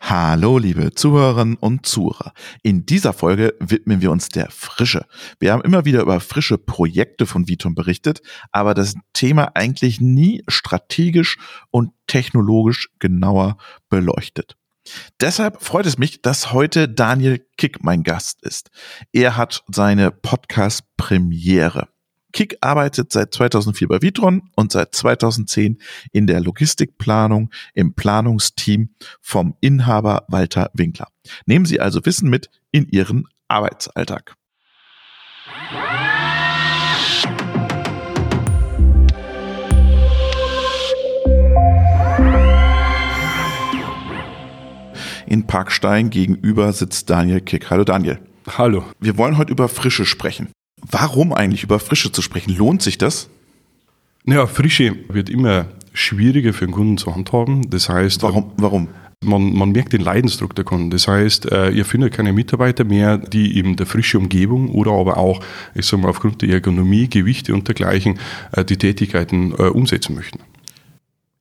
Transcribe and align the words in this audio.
Hallo, 0.00 0.58
liebe 0.58 0.92
Zuhörerinnen 0.92 1.56
und 1.56 1.84
Zuhörer. 1.84 2.32
In 2.62 2.86
dieser 2.86 3.12
Folge 3.12 3.54
widmen 3.60 4.00
wir 4.00 4.10
uns 4.10 4.28
der 4.28 4.50
Frische. 4.50 5.04
Wir 5.38 5.52
haben 5.52 5.62
immer 5.62 5.84
wieder 5.84 6.00
über 6.00 6.20
frische 6.20 6.56
Projekte 6.56 7.26
von 7.26 7.48
Viton 7.48 7.74
berichtet, 7.74 8.22
aber 8.50 8.72
das 8.72 8.94
Thema 9.12 9.52
eigentlich 9.54 10.00
nie 10.00 10.42
strategisch 10.48 11.36
und 11.70 11.92
technologisch 12.06 12.88
genauer 12.98 13.58
beleuchtet. 13.90 14.56
Deshalb 15.20 15.62
freut 15.62 15.86
es 15.86 15.98
mich, 15.98 16.22
dass 16.22 16.52
heute 16.52 16.88
Daniel 16.88 17.46
Kick 17.58 17.84
mein 17.84 18.02
Gast 18.02 18.42
ist. 18.42 18.70
Er 19.12 19.36
hat 19.36 19.62
seine 19.68 20.10
Podcast-Premiere. 20.10 21.88
Kick 22.32 22.56
arbeitet 22.60 23.12
seit 23.12 23.34
2004 23.34 23.88
bei 23.88 24.02
Vitron 24.02 24.42
und 24.56 24.72
seit 24.72 24.94
2010 24.94 25.78
in 26.12 26.26
der 26.26 26.40
Logistikplanung 26.40 27.50
im 27.74 27.94
Planungsteam 27.94 28.90
vom 29.20 29.56
Inhaber 29.60 30.24
Walter 30.28 30.70
Winkler. 30.74 31.08
Nehmen 31.46 31.64
Sie 31.64 31.80
also 31.80 32.04
Wissen 32.04 32.30
mit 32.30 32.50
in 32.70 32.88
Ihren 32.88 33.26
Arbeitsalltag. 33.48 34.34
In 45.26 45.46
Parkstein 45.46 46.10
gegenüber 46.10 46.72
sitzt 46.72 47.08
Daniel 47.08 47.40
Kick. 47.40 47.70
Hallo 47.70 47.84
Daniel. 47.84 48.18
Hallo. 48.58 48.84
Wir 48.98 49.16
wollen 49.16 49.38
heute 49.38 49.52
über 49.52 49.68
Frische 49.68 50.04
sprechen. 50.04 50.50
Warum 50.88 51.32
eigentlich 51.32 51.62
über 51.62 51.78
Frische 51.78 52.12
zu 52.12 52.22
sprechen? 52.22 52.56
Lohnt 52.56 52.82
sich 52.82 52.98
das? 52.98 53.28
Naja, 54.24 54.46
Frische 54.46 54.96
wird 55.08 55.28
immer 55.28 55.66
schwieriger 55.92 56.52
für 56.52 56.66
den 56.66 56.72
Kunden 56.72 56.98
zu 56.98 57.14
handhaben. 57.14 57.70
Das 57.70 57.88
heißt, 57.88 58.22
warum? 58.22 58.52
warum? 58.56 58.88
Man, 59.22 59.52
man 59.52 59.72
merkt 59.72 59.92
den 59.92 60.00
Leidensdruck 60.00 60.54
der 60.54 60.64
Kunden. 60.64 60.90
Das 60.90 61.06
heißt, 61.06 61.52
äh, 61.52 61.70
ihr 61.70 61.84
findet 61.84 62.14
keine 62.14 62.32
Mitarbeiter 62.32 62.84
mehr, 62.84 63.18
die 63.18 63.58
eben 63.58 63.76
der 63.76 63.84
frische 63.84 64.18
Umgebung 64.18 64.70
oder 64.70 64.92
aber 64.92 65.18
auch, 65.18 65.44
ich 65.74 65.84
sage 65.84 66.02
mal, 66.02 66.08
aufgrund 66.08 66.40
der 66.40 66.48
Ergonomie, 66.48 67.06
Gewichte 67.08 67.52
und 67.52 67.68
dergleichen 67.68 68.18
äh, 68.52 68.64
die 68.64 68.78
Tätigkeiten 68.78 69.52
äh, 69.52 69.64
umsetzen 69.64 70.14
möchten. 70.14 70.38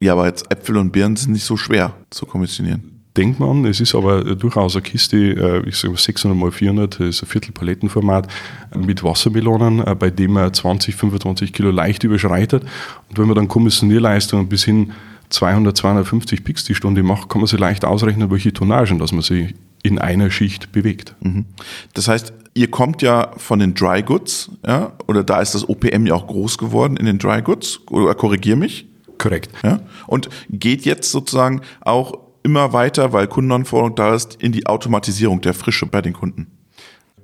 Ja, 0.01 0.13
aber 0.13 0.27
jetzt 0.27 0.51
Äpfel 0.51 0.75
und 0.75 0.91
Birnen 0.91 1.15
sind 1.15 1.31
nicht 1.31 1.45
so 1.45 1.55
schwer 1.55 1.93
zu 2.09 2.25
kommissionieren 2.25 2.98
denkt 3.17 3.39
man. 3.39 3.65
Es 3.65 3.79
ist 3.79 3.95
aber 3.95 4.23
durchaus 4.35 4.75
eine 4.75 4.83
Kiste, 4.83 5.17
äh, 5.17 5.67
ich 5.67 5.77
sage 5.77 5.97
600 5.97 6.37
mal 6.37 6.51
400, 6.51 6.99
das 6.99 7.07
ist 7.07 7.23
ein 7.23 7.27
Viertelpalettenformat 7.27 8.27
mit 8.75 9.03
Wassermelonen, 9.03 9.85
äh, 9.85 9.95
bei 9.95 10.09
dem 10.09 10.33
man 10.33 10.53
20, 10.53 10.95
25 10.95 11.53
Kilo 11.53 11.71
leicht 11.71 12.03
überschreitet. 12.03 12.63
Und 13.09 13.17
wenn 13.17 13.27
man 13.27 13.35
dann 13.35 13.47
Kommissionierleistungen 13.47 14.47
bis 14.47 14.63
hin 14.63 14.93
200, 15.29 15.75
250 15.77 16.43
Picks 16.43 16.63
die 16.63 16.75
Stunde 16.75 17.03
macht, 17.03 17.29
kann 17.29 17.41
man 17.41 17.47
sich 17.47 17.59
leicht 17.59 17.85
ausrechnen, 17.85 18.31
welche 18.31 18.53
Tonnagen, 18.53 18.99
dass 18.99 19.11
man 19.11 19.21
sich 19.21 19.53
in 19.83 19.99
einer 19.99 20.31
Schicht 20.31 20.71
bewegt. 20.71 21.15
Mhm. 21.21 21.45
Das 21.93 22.07
heißt, 22.07 22.33
ihr 22.53 22.69
kommt 22.69 23.01
ja 23.01 23.31
von 23.37 23.59
den 23.59 23.73
Dry 23.73 24.01
Goods, 24.01 24.51
ja, 24.65 24.93
oder 25.07 25.23
da 25.23 25.39
ist 25.41 25.55
das 25.55 25.67
OPM 25.67 26.05
ja 26.05 26.15
auch 26.15 26.27
groß 26.27 26.57
geworden 26.57 26.97
in 26.97 27.05
den 27.05 27.19
Dry 27.19 27.41
Goods, 27.41 27.79
oder 27.89 28.15
korrigier 28.15 28.55
mich. 28.55 28.87
Korrekt. 29.17 29.51
Ja, 29.63 29.81
und 30.07 30.29
geht 30.49 30.85
jetzt 30.85 31.11
sozusagen 31.11 31.61
auch 31.81 32.28
immer 32.49 32.73
weiter, 32.73 33.13
weil 33.13 33.27
Kundenanforderung 33.27 33.95
da 33.95 34.15
ist, 34.15 34.41
in 34.41 34.51
die 34.51 34.65
Automatisierung 34.65 35.39
der 35.41 35.53
Frische 35.53 35.85
bei 35.85 36.01
den 36.01 36.13
Kunden. 36.13 36.47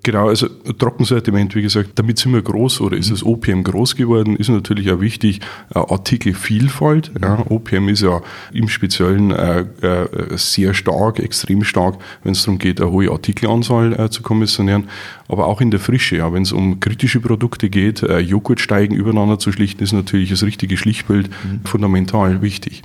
Genau, 0.04 0.28
also 0.28 0.48
Trockensortiment, 0.48 1.56
wie 1.56 1.64
gesagt, 1.64 1.94
damit 1.96 2.20
sind 2.20 2.32
wir 2.32 2.44
groß 2.44 2.80
oder 2.82 2.96
ist 2.96 3.10
das 3.10 3.24
OPM 3.24 3.64
groß 3.64 3.96
geworden, 3.96 4.36
ist 4.36 4.50
natürlich 4.50 4.92
auch 4.92 5.00
wichtig, 5.02 5.40
äh, 5.74 5.80
Artikelvielfalt. 5.80 7.12
Ja, 7.20 7.44
OPM 7.50 7.90
ist 7.90 8.04
ja 8.04 8.22
im 8.54 8.68
Speziellen 8.68 9.32
äh, 9.32 9.62
äh, 9.82 10.38
sehr 10.38 10.76
stark, 10.76 11.18
extrem 11.18 11.64
stark, 11.64 11.96
wenn 12.22 12.34
es 12.34 12.44
darum 12.44 12.60
geht, 12.60 12.80
eine 12.80 12.92
hohe 12.92 13.10
Artikelanzahl 13.10 14.00
äh, 14.00 14.12
zu 14.12 14.22
kommissionieren. 14.22 14.90
Aber 15.28 15.48
auch 15.48 15.60
in 15.60 15.72
der 15.72 15.80
Frische, 15.80 16.18
ja, 16.18 16.32
wenn 16.32 16.44
es 16.44 16.52
um 16.52 16.80
kritische 16.80 17.20
Produkte 17.20 17.72
geht, 17.72 18.04
äh, 18.04 18.20
Joghurtsteigen 18.20 18.96
übereinander 18.96 19.40
zu 19.40 19.52
schlichten, 19.52 19.84
ist 19.84 19.94
natürlich 19.94 20.30
das 20.30 20.44
richtige 20.44 20.78
Schlichtbild 20.78 21.30
mhm. 21.30 21.62
fundamental 21.66 22.44
wichtig. 22.44 22.84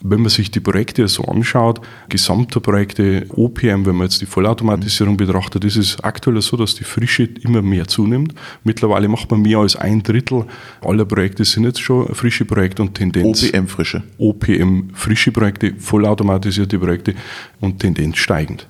Wenn 0.00 0.20
man 0.20 0.28
sich 0.28 0.50
die 0.50 0.60
Projekte 0.60 1.08
so 1.08 1.24
anschaut, 1.24 1.80
gesamte 2.08 2.60
Projekte, 2.60 3.26
OPM, 3.30 3.86
wenn 3.86 3.96
man 3.96 4.02
jetzt 4.06 4.20
die 4.20 4.26
Vollautomatisierung 4.26 5.16
betrachtet, 5.16 5.64
ist 5.64 5.76
es 5.76 6.00
aktuell 6.04 6.40
so, 6.42 6.56
dass 6.56 6.74
die 6.74 6.84
Frische 6.84 7.24
immer 7.42 7.62
mehr 7.62 7.88
zunimmt. 7.88 8.34
Mittlerweile 8.62 9.08
macht 9.08 9.30
man 9.30 9.42
mehr 9.42 9.58
als 9.58 9.74
ein 9.76 10.02
Drittel 10.02 10.44
aller 10.82 11.04
Projekte 11.04 11.44
sind 11.44 11.64
jetzt 11.64 11.80
schon 11.80 12.14
frische 12.14 12.44
Projekte 12.44 12.82
und 12.82 12.94
Tendenz. 12.94 13.42
OPM 13.42 13.66
frische. 13.66 14.02
OPM 14.18 14.90
frische 14.94 15.32
Projekte, 15.32 15.74
vollautomatisierte 15.78 16.78
Projekte 16.78 17.14
und 17.60 17.78
Tendenz 17.78 18.18
steigend. 18.18 18.66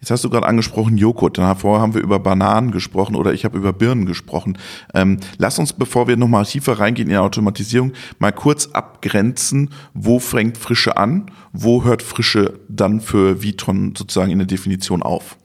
Jetzt 0.00 0.10
hast 0.10 0.24
du 0.24 0.30
gerade 0.30 0.46
angesprochen 0.46 0.98
Joghurt. 0.98 1.38
Davor 1.38 1.80
haben 1.80 1.94
wir 1.94 2.02
über 2.02 2.18
Bananen 2.18 2.70
gesprochen 2.70 3.16
oder 3.16 3.32
ich 3.32 3.44
habe 3.44 3.56
über 3.56 3.72
Birnen 3.72 4.06
gesprochen. 4.06 4.58
Ähm, 4.94 5.18
lass 5.38 5.58
uns, 5.58 5.72
bevor 5.72 6.06
wir 6.06 6.16
nochmal 6.16 6.44
tiefer 6.44 6.78
reingehen 6.78 7.08
in 7.08 7.14
die 7.14 7.18
Automatisierung, 7.18 7.92
mal 8.18 8.32
kurz 8.32 8.66
abgrenzen, 8.66 9.70
wo 9.94 10.18
fängt 10.18 10.58
Frische 10.58 10.96
an, 10.96 11.30
wo 11.52 11.84
hört 11.84 12.02
Frische 12.02 12.60
dann 12.68 13.00
für 13.00 13.42
Vitron 13.42 13.94
sozusagen 13.96 14.30
in 14.30 14.38
der 14.38 14.46
Definition 14.46 15.02
auf? 15.02 15.36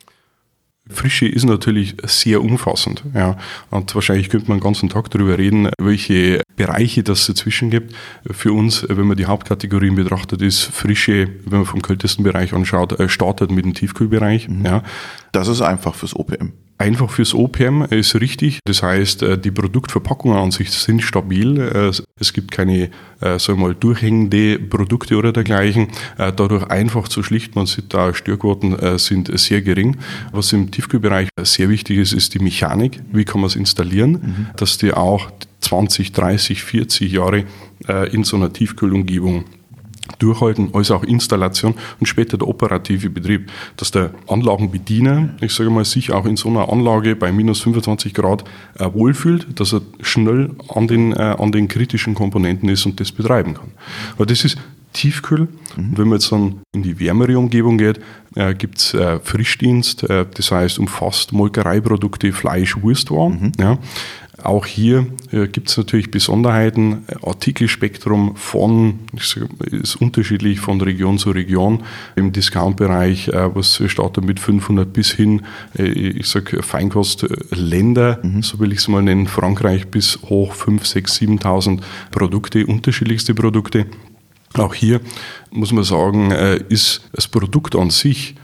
Frische 0.91 1.28
ist 1.28 1.46
natürlich 1.46 1.96
sehr 2.03 2.41
umfassend. 2.41 3.03
Ja. 3.13 3.38
Und 3.69 3.94
wahrscheinlich 3.96 4.29
könnte 4.29 4.47
man 4.50 4.57
den 4.57 4.63
ganzen 4.63 4.90
Tag 4.90 5.09
darüber 5.09 5.38
reden, 5.38 5.69
welche 5.79 6.41
Bereiche 6.56 7.03
das 7.03 7.25
dazwischen 7.28 7.69
gibt. 7.69 7.94
Für 8.29 8.53
uns, 8.53 8.85
wenn 8.88 9.07
man 9.07 9.18
die 9.18 9.25
Hauptkategorien 9.25 9.96
betrachtet, 9.96 10.41
ist 10.41 10.63
Frische, 10.63 11.30
wenn 11.46 11.59
man 11.59 11.66
vom 11.66 11.81
kältesten 11.81 12.24
Bereich 12.24 12.53
anschaut, 12.53 13.00
äh, 13.00 13.09
startet 13.09 13.51
mit 13.51 13.66
dem 13.66 13.74
Tiefkühlbereich. 13.74 14.47
Mhm. 14.47 14.66
Ja. 14.66 14.84
Das 15.31 15.47
ist 15.47 15.62
einfach 15.62 15.96
fürs 15.96 16.16
OPM 16.16 16.53
einfach 16.81 17.12
fürs 17.12 17.34
OPM 17.34 17.84
ist 17.84 18.16
richtig. 18.16 18.59
Das 18.66 18.84
heißt, 18.84 19.24
äh, 19.24 19.38
die 19.38 19.52
Produktverpackungen 19.52 20.38
an 20.38 20.52
sich 20.52 20.72
sind 20.72 21.02
stabil. 21.02 21.59
Äh, 21.59 21.92
es 22.19 22.34
gibt 22.34 22.52
keine, 22.52 22.90
äh, 23.22 23.40
sagen 23.40 23.59
wir 23.59 23.68
mal, 23.68 23.75
durchhängende 23.75 24.59
Produkte 24.59 25.16
oder 25.16 25.31
dergleichen. 25.31 25.88
Dadurch 26.18 26.64
einfach 26.69 27.08
zu 27.08 27.24
schlichten. 27.24 27.58
Man 27.58 27.66
sieht 27.66 27.94
da, 27.94 28.14
Störquoten 28.14 28.97
sind 28.97 29.38
sehr 29.40 29.62
gering. 29.62 29.97
Was 30.31 30.53
im 30.53 30.72
Tiefkühlbereich 30.72 31.30
sehr 31.42 31.69
wichtig 31.69 31.97
ist, 31.97 32.14
ist 32.14 32.34
die 32.34 32.40
Mechanik. 32.40 33.00
Wie 33.12 33.25
kann 33.25 33.42
man 33.42 33.48
es 33.48 33.56
installieren, 33.56 34.12
mhm. 34.12 34.48
dass 34.56 34.78
die 34.78 34.94
auch 34.94 35.31
20, 35.62 36.12
30, 36.12 36.63
40 36.63 37.12
Jahre 37.12 37.46
in 38.12 38.24
so 38.24 38.38
einer 38.38 38.53
Tiefkühlumgebung 38.53 39.46
durchhalten, 40.20 40.70
als 40.74 40.92
auch 40.92 41.04
Installation 41.04 41.76
und 42.00 42.06
später 42.06 42.38
der 42.38 42.48
operative 42.48 43.10
Betrieb, 43.10 43.52
dass 43.78 43.92
der 43.92 44.12
Anlagenbediener, 44.28 45.30
ich 45.42 45.54
sage 45.54 45.70
mal, 45.70 45.86
sich 45.86 46.12
auch 46.12 46.26
in 46.26 46.38
so 46.38 46.50
einer 46.50 46.72
Anlage 46.72 47.16
bei 47.16 47.32
minus 47.32 47.62
25 47.62 48.14
Grad 48.14 48.44
äh, 48.78 48.88
wohlfühlt, 48.94 49.60
dass 49.60 49.74
er 49.74 49.82
schnell 50.02 50.52
an 50.74 50.88
den, 50.88 51.14
äh, 51.14 51.36
an 51.38 51.52
den 51.52 51.68
kritischen 51.68 52.16
Komponenten 52.16 52.70
ist 52.70 52.86
und 52.86 53.00
das 53.00 53.12
betreiben 53.12 53.54
kann. 53.54 53.72
Aber 54.16 54.26
das 54.26 54.44
ist 54.44 54.58
Tiefkühl. 54.94 55.48
Und 55.78 55.98
wenn 55.98 56.08
man 56.08 56.20
jetzt 56.20 56.32
dann 56.32 56.62
in 56.74 56.84
die 56.84 57.00
wärmere 57.00 57.38
Umgebung 57.38 57.78
geht, 57.78 58.00
äh, 58.36 58.54
gibt 58.54 58.80
es 58.80 58.94
äh, 58.94 59.20
Frischdienst, 59.20 60.10
äh, 60.10 60.26
das 60.34 60.52
heißt 60.52 60.80
umfasst 60.80 61.32
Molkereiprodukte, 61.32 62.34
Fleisch, 62.34 62.82
Wurstwaren. 62.82 63.42
Mhm. 63.42 63.52
Ja. 63.60 63.78
Auch 64.44 64.66
hier 64.66 65.06
äh, 65.31 65.47
gibt 65.47 65.69
es 65.69 65.78
natürlich 65.78 66.09
Besonderheiten. 66.09 67.03
Artikelspektrum 67.22 68.35
von, 68.35 69.00
ist 69.72 69.96
unterschiedlich 69.97 70.59
von 70.59 70.81
Region 70.81 71.18
zu 71.19 71.31
Region. 71.31 71.84
Im 72.16 72.31
Discount-Bereich, 72.31 73.28
äh, 73.28 73.56
was 73.56 73.81
startet 73.85 74.25
mit 74.25 74.40
500 74.40 74.91
bis 74.91 75.12
hin, 75.12 75.44
äh, 75.78 75.84
ich 75.84 76.28
sage 76.28 76.63
Feinkostländer, 76.63 78.19
mhm. 78.24 78.41
so 78.41 78.59
will 78.59 78.72
ich 78.72 78.80
es 78.80 78.88
mal 78.88 79.03
nennen, 79.03 79.28
Frankreich 79.28 79.88
bis 79.88 80.19
hoch 80.24 80.53
5, 80.53 80.85
6, 80.85 81.22
7.000 81.22 81.81
Produkte, 82.09 82.66
unterschiedlichste 82.66 83.35
Produkte. 83.35 83.85
Auch 84.56 84.74
hier 84.74 85.01
muss 85.51 85.72
man 85.72 85.85
sagen, 85.85 86.31
ist 86.68 87.09
das 87.13 87.30
Produkt 87.30 87.74
an 87.74 87.90
sich 87.90 88.35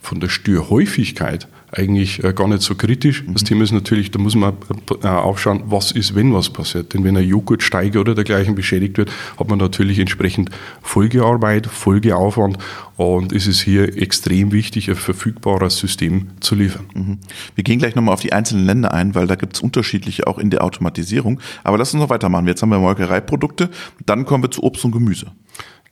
von 0.00 0.20
der 0.20 0.28
Störhäufigkeit 0.28 1.48
eigentlich 1.76 2.24
äh, 2.24 2.32
gar 2.32 2.48
nicht 2.48 2.62
so 2.62 2.74
kritisch. 2.74 3.24
Das 3.26 3.42
mhm. 3.42 3.46
Thema 3.46 3.64
ist 3.64 3.72
natürlich, 3.72 4.10
da 4.10 4.18
muss 4.18 4.34
man 4.34 4.54
äh, 5.02 5.06
auch 5.06 5.38
schauen, 5.38 5.64
was 5.66 5.92
ist, 5.92 6.14
wenn 6.14 6.32
was 6.32 6.50
passiert. 6.50 6.94
Denn 6.94 7.04
wenn 7.04 7.16
ein 7.16 7.28
Joghurtsteiger 7.28 8.00
oder 8.00 8.14
dergleichen 8.14 8.54
beschädigt 8.54 8.96
wird, 8.98 9.10
hat 9.38 9.48
man 9.48 9.58
natürlich 9.58 9.98
entsprechend 9.98 10.50
Folgearbeit, 10.82 11.66
Folgeaufwand 11.66 12.58
und 12.96 13.32
es 13.32 13.46
ist 13.46 13.60
hier 13.60 14.00
extrem 14.00 14.52
wichtig, 14.52 14.88
ein 14.88 14.96
verfügbares 14.96 15.76
System 15.78 16.28
zu 16.40 16.54
liefern. 16.54 16.86
Mhm. 16.94 17.18
Wir 17.54 17.64
gehen 17.64 17.78
gleich 17.78 17.94
nochmal 17.94 18.14
auf 18.14 18.22
die 18.22 18.32
einzelnen 18.32 18.64
Länder 18.64 18.94
ein, 18.94 19.14
weil 19.14 19.26
da 19.26 19.34
gibt 19.34 19.56
es 19.56 19.60
unterschiedliche 19.60 20.26
auch 20.26 20.38
in 20.38 20.50
der 20.50 20.64
Automatisierung. 20.64 21.40
Aber 21.62 21.76
lass 21.76 21.92
uns 21.92 22.00
noch 22.00 22.10
weitermachen. 22.10 22.46
Jetzt 22.46 22.62
haben 22.62 22.70
wir 22.70 22.78
Molkereiprodukte, 22.78 23.70
dann 24.06 24.24
kommen 24.24 24.44
wir 24.44 24.50
zu 24.50 24.62
Obst 24.62 24.84
und 24.84 24.92
Gemüse. 24.92 25.26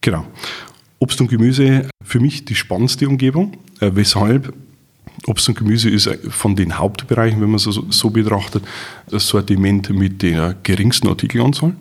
Genau. 0.01 0.25
Obst 0.99 1.21
und 1.21 1.29
Gemüse 1.29 1.89
für 2.03 2.21
mich 2.21 2.45
die 2.47 2.55
spannendste 2.55 3.09
Umgebung. 3.09 3.59
Äh, 3.81 3.91
weshalb? 3.95 4.55
Obst 5.27 5.49
und 5.49 5.57
Gemüse 5.57 5.89
ist 5.91 6.09
von 6.29 6.55
den 6.57 6.79
Hauptbereichen, 6.79 7.41
wenn 7.41 7.49
man 7.49 7.57
es 7.57 7.63
so, 7.63 7.87
so 7.89 8.11
betrachtet, 8.11 8.65
das 9.09 9.27
Sortiment 9.29 9.91
mit 9.91 10.23
der 10.23 10.55
geringsten 10.63 11.09
Artikelanzahl. 11.09 11.75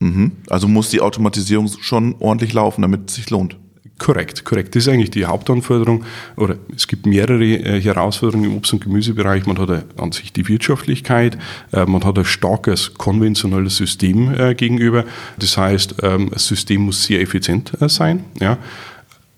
Mhm. 0.00 0.32
Also 0.48 0.68
muss 0.68 0.90
die 0.90 1.00
Automatisierung 1.00 1.70
schon 1.80 2.16
ordentlich 2.18 2.52
laufen, 2.52 2.82
damit 2.82 3.08
es 3.08 3.16
sich 3.16 3.30
lohnt. 3.30 3.56
Korrekt, 3.98 4.44
korrekt. 4.44 4.74
Das 4.74 4.84
ist 4.84 4.92
eigentlich 4.92 5.12
die 5.12 5.26
Hauptanforderung. 5.26 6.04
Oder 6.36 6.56
es 6.74 6.88
gibt 6.88 7.06
mehrere 7.06 7.44
äh, 7.44 7.80
Herausforderungen 7.80 8.50
im 8.50 8.56
Obst- 8.56 8.72
und 8.72 8.82
Gemüsebereich. 8.82 9.46
Man 9.46 9.58
hat 9.58 9.70
äh, 9.70 9.82
an 9.96 10.10
sich 10.10 10.32
die 10.32 10.48
Wirtschaftlichkeit, 10.48 11.38
äh, 11.72 11.84
man 11.84 12.02
hat 12.02 12.18
ein 12.18 12.24
starkes 12.24 12.94
konventionelles 12.94 13.76
System 13.76 14.34
äh, 14.34 14.56
gegenüber. 14.56 15.04
Das 15.38 15.56
heißt, 15.56 15.96
ähm, 16.02 16.30
das 16.32 16.48
System 16.48 16.82
muss 16.82 17.04
sehr 17.04 17.20
effizient 17.20 17.80
äh, 17.80 17.88
sein. 17.88 18.24
Ja. 18.40 18.58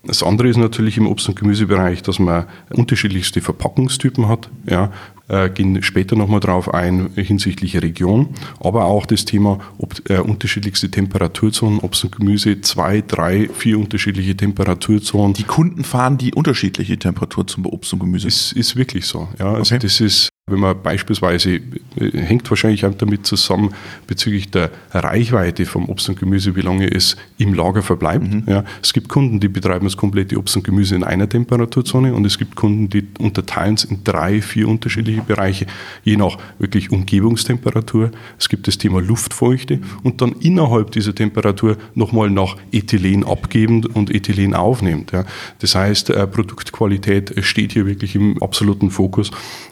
Das 0.07 0.23
andere 0.23 0.47
ist 0.47 0.57
natürlich 0.57 0.97
im 0.97 1.07
Obst- 1.07 1.27
und 1.29 1.35
Gemüsebereich, 1.35 2.01
dass 2.03 2.19
man 2.19 2.45
unterschiedlichste 2.71 3.41
Verpackungstypen 3.41 4.27
hat. 4.27 4.49
Ja, 4.69 4.91
äh, 5.27 5.49
gehen 5.49 5.81
später 5.81 6.15
nochmal 6.15 6.39
drauf 6.39 6.73
ein 6.73 7.09
hinsichtlich 7.15 7.81
Region, 7.81 8.29
aber 8.59 8.85
auch 8.85 9.05
das 9.05 9.25
Thema 9.25 9.59
ob, 9.77 9.95
äh, 10.09 10.19
unterschiedlichste 10.19 10.91
Temperaturzonen, 10.91 11.79
Obst 11.79 12.03
und 12.03 12.15
Gemüse, 12.15 12.61
zwei, 12.61 13.01
drei, 13.01 13.49
vier 13.49 13.79
unterschiedliche 13.79 14.37
Temperaturzonen. 14.37 15.33
Die 15.33 15.43
Kunden 15.43 15.83
fahren 15.83 16.17
die 16.17 16.33
unterschiedliche 16.33 16.99
Temperaturzonen 16.99 17.63
bei 17.63 17.69
Obst 17.71 17.93
und 17.93 17.99
Gemüse. 17.99 18.27
Es 18.27 18.51
ist 18.51 18.75
wirklich 18.75 19.05
so. 19.05 19.27
Ja, 19.39 19.53
also 19.53 19.75
okay. 19.75 19.79
das 19.79 19.99
ist 19.99 20.29
wenn 20.47 20.59
man 20.59 20.79
beispielsweise, 20.79 21.55
äh, 21.55 22.11
hängt 22.13 22.47
wahrscheinlich 22.51 22.85
auch 22.85 22.93
damit 22.93 23.25
zusammen, 23.25 23.73
bezüglich 24.05 24.51
der 24.51 24.69
Reichweite 24.91 25.65
vom 25.65 25.89
Obst 25.89 26.07
und 26.07 26.19
Gemüse, 26.19 26.55
wie 26.55 26.61
lange 26.61 26.87
es 26.87 27.17
im 27.39 27.55
Lager 27.55 27.81
verbleibt. 27.81 28.31
Mhm. 28.31 28.43
Ja, 28.45 28.63
es 28.79 28.93
gibt 28.93 29.09
Kunden, 29.09 29.39
die 29.39 29.47
betreiben 29.47 29.85
das 29.85 29.97
komplette 29.97 30.37
Obst 30.37 30.55
und 30.55 30.63
Gemüse 30.63 30.93
in 30.93 31.03
einer 31.03 31.27
Temperaturzone 31.27 32.13
und 32.13 32.25
es 32.25 32.37
gibt 32.37 32.55
Kunden, 32.55 32.91
die 32.91 33.07
unterteilen 33.17 33.73
es 33.73 33.85
in 33.85 34.03
drei, 34.03 34.39
vier 34.39 34.67
unterschiedliche 34.67 35.23
Bereiche, 35.23 35.65
je 36.03 36.15
nach 36.15 36.37
wirklich 36.59 36.91
Umgebungstemperatur. 36.91 38.11
Es 38.37 38.47
gibt 38.47 38.67
das 38.67 38.77
Thema 38.77 39.01
Luftfeuchte 39.01 39.79
und 40.03 40.21
dann 40.21 40.33
innerhalb 40.41 40.91
dieser 40.91 41.15
Temperatur 41.15 41.75
nochmal 41.95 42.29
nach 42.29 42.55
Ethylen 42.71 43.23
abgebend 43.23 43.95
und 43.95 44.13
Ethylen 44.13 44.53
aufnimmt. 44.53 45.11
Ja. 45.11 45.25
Das 45.57 45.73
heißt, 45.73 46.11
äh, 46.11 46.27
Produktqualität 46.27 47.33
steht 47.43 47.73
hier 47.73 47.87
wirklich 47.87 48.13
im 48.13 48.43
absoluten 48.43 48.91
Fokus 48.91 49.31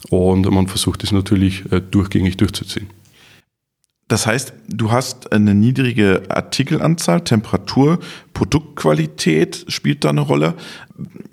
und 0.09 0.49
man 0.49 0.62
versucht 0.67 1.03
es 1.03 1.11
natürlich 1.11 1.71
äh, 1.71 1.81
durchgängig 1.81 2.37
durchzuziehen. 2.37 2.87
Das 4.07 4.27
heißt, 4.27 4.53
du 4.67 4.91
hast 4.91 5.31
eine 5.31 5.55
niedrige 5.55 6.23
Artikelanzahl, 6.29 7.23
Temperatur, 7.23 7.99
Produktqualität 8.33 9.65
spielt 9.69 10.03
da 10.03 10.09
eine 10.09 10.21
Rolle. 10.21 10.55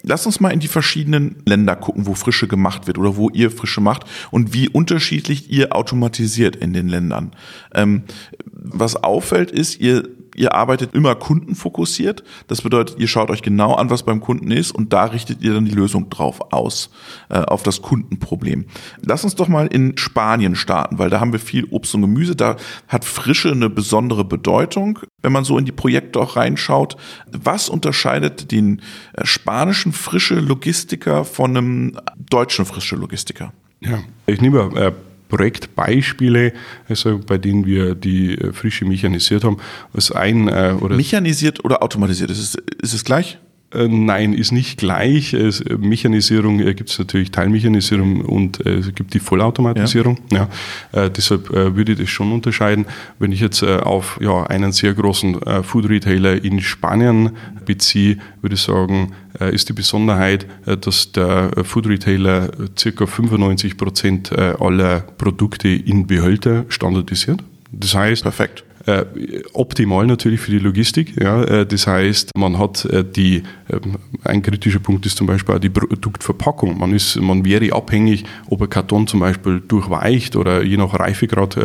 Lass 0.03 0.25
uns 0.25 0.41
mal 0.41 0.51
in 0.51 0.61
die 0.61 0.69
verschiedenen 0.69 1.43
Länder 1.45 1.77
gucken, 1.77 2.07
wo 2.07 2.15
Frische 2.15 2.49
gemacht 2.49 2.87
wird 2.87 2.97
oder 2.97 3.17
wo 3.17 3.29
ihr 3.29 3.51
Frische 3.51 3.81
macht 3.81 4.05
und 4.31 4.55
wie 4.55 4.69
unterschiedlich 4.69 5.51
ihr 5.51 5.75
automatisiert 5.77 6.57
in 6.57 6.73
den 6.73 6.89
Ländern. 6.89 7.33
Ähm, 7.75 8.05
was 8.45 8.97
auffällt 8.97 9.51
ist, 9.51 9.81
ihr 9.81 10.09
ihr 10.41 10.55
arbeitet 10.55 10.95
immer 10.95 11.15
kundenfokussiert. 11.15 12.25
Das 12.49 12.63
bedeutet, 12.63 12.99
ihr 12.99 13.09
schaut 13.09 13.31
euch 13.31 13.43
genau 13.43 13.75
an, 13.75 13.91
was 13.91 14.03
beim 14.03 14.21
Kunden 14.21 14.51
ist 14.51 14.73
und 14.73 14.93
da 14.93 15.05
richtet 15.05 15.43
ihr 15.43 15.53
dann 15.53 15.67
die 15.67 15.71
Lösung 15.71 16.09
drauf 16.09 16.53
aus, 16.53 16.91
äh, 17.29 17.39
auf 17.39 17.63
das 17.63 17.83
Kundenproblem. 17.83 18.65
Lass 19.03 19.23
uns 19.23 19.35
doch 19.35 19.49
mal 19.49 19.67
in 19.67 19.99
Spanien 19.99 20.57
starten, 20.57 20.99
weil 20.99 21.11
da 21.11 21.21
haben 21.21 21.33
wir 21.33 21.41
viel 21.41 21.67
Obst 21.67 21.95
und 21.95 22.01
Gemüse. 22.01 22.35
Da 22.35 22.57
hat 22.89 23.05
Frische 23.05 23.53
eine 23.53 23.69
besondere 23.69 24.25
Bedeutung, 24.25 25.01
wenn 25.21 25.33
man 25.33 25.45
so 25.45 25.59
in 25.59 25.67
die 25.67 25.73
Projekte 25.73 26.19
auch 26.19 26.37
reinschaut. 26.37 26.97
Was 27.31 27.69
unterscheidet 27.69 28.51
den 28.51 28.81
äh, 29.13 29.27
spanischen 29.27 29.93
frische 29.93 30.37
Logistiker 30.37 31.27
von 31.27 31.57
einem 31.57 31.99
deutschen 32.31 32.65
frische 32.65 32.97
Logistiker? 32.97 33.53
Ja, 33.81 33.99
ich 34.27 34.41
nehme 34.41 34.71
äh, 34.75 34.93
Projektbeispiele, 35.31 36.53
also 36.89 37.19
bei 37.25 37.39
denen 37.39 37.65
wir 37.65 37.95
die 37.95 38.35
äh, 38.35 38.53
Frische 38.53 38.85
mechanisiert 38.85 39.45
haben. 39.45 39.57
Was 39.93 40.13
ein, 40.13 40.49
äh, 40.49 40.75
oder 40.79 40.97
mechanisiert 40.97 41.65
oder 41.65 41.83
automatisiert? 41.83 42.31
Ist 42.31 42.39
es, 42.39 42.55
ist 42.83 42.93
es 42.93 43.05
gleich? 43.05 43.39
Äh, 43.73 43.87
nein, 43.87 44.33
ist 44.33 44.51
nicht 44.51 44.79
gleich. 44.79 45.33
Es, 45.33 45.63
Mechanisierung 45.65 46.59
äh, 46.61 46.75
gibt 46.75 46.91
es 46.91 46.99
natürlich 46.99 47.31
Teilmechanisierung 47.31 48.23
und 48.23 48.65
äh, 48.67 48.79
es 48.79 48.95
gibt 48.95 49.15
die 49.15 49.21
Vollautomatisierung. 49.21 50.19
Ja. 50.33 50.49
ja 50.93 51.05
äh, 51.05 51.11
deshalb 51.11 51.51
äh, 51.51 51.77
würde 51.77 51.93
ich 51.93 51.99
das 51.99 52.09
schon 52.09 52.33
unterscheiden. 52.33 52.87
Wenn 53.21 53.31
ich 53.31 53.41
jetzt 53.41 53.63
äh, 53.63 53.77
auf 53.77 54.19
ja, 54.21 54.45
einen 54.45 54.73
sehr 54.73 54.95
großen 54.95 55.41
Food 55.63 55.89
Retailer 55.89 56.43
in 56.45 56.61
Spanien 56.61 57.31
beziehe, 57.65 58.19
würde 58.41 58.55
ich 58.55 58.63
sagen, 58.63 59.13
ist 59.39 59.69
die 59.69 59.73
Besonderheit, 59.73 60.47
dass 60.81 61.13
der 61.13 61.51
Food 61.65 61.87
Retailer 61.87 62.51
ca. 62.77 63.07
95 63.07 63.77
Prozent 63.77 64.33
aller 64.39 65.01
Produkte 65.01 65.69
in 65.69 66.07
Behälter 66.07 66.65
standardisiert. 66.69 67.43
Das 67.73 67.95
heißt, 67.95 68.23
Perfekt. 68.23 68.65
Äh, 68.91 69.43
optimal 69.53 70.07
natürlich 70.07 70.41
für 70.41 70.51
die 70.51 70.59
Logistik. 70.59 71.15
Ja, 71.21 71.45
äh, 71.45 71.67
das 71.67 71.87
heißt, 71.87 72.31
man 72.37 72.59
hat 72.59 72.85
äh, 72.87 73.05
die, 73.05 73.45
ähm, 73.71 73.97
ein 74.25 74.43
kritischer 74.43 74.81
Punkt 74.81 75.07
ist 75.07 75.17
zum 75.17 75.29
Beispiel 75.29 75.55
auch 75.55 75.61
die 75.61 75.69
Produktverpackung. 75.69 76.77
Man, 76.77 76.93
ist, 76.93 77.15
man 77.21 77.45
wäre 77.45 77.73
abhängig, 77.73 78.25
ob 78.49 78.63
ein 78.63 78.69
Karton 78.69 79.07
zum 79.07 79.21
Beispiel 79.21 79.61
durchweicht 79.61 80.35
oder 80.35 80.63
je 80.63 80.77
nach 80.77 80.99
Reifegrad 80.99 81.57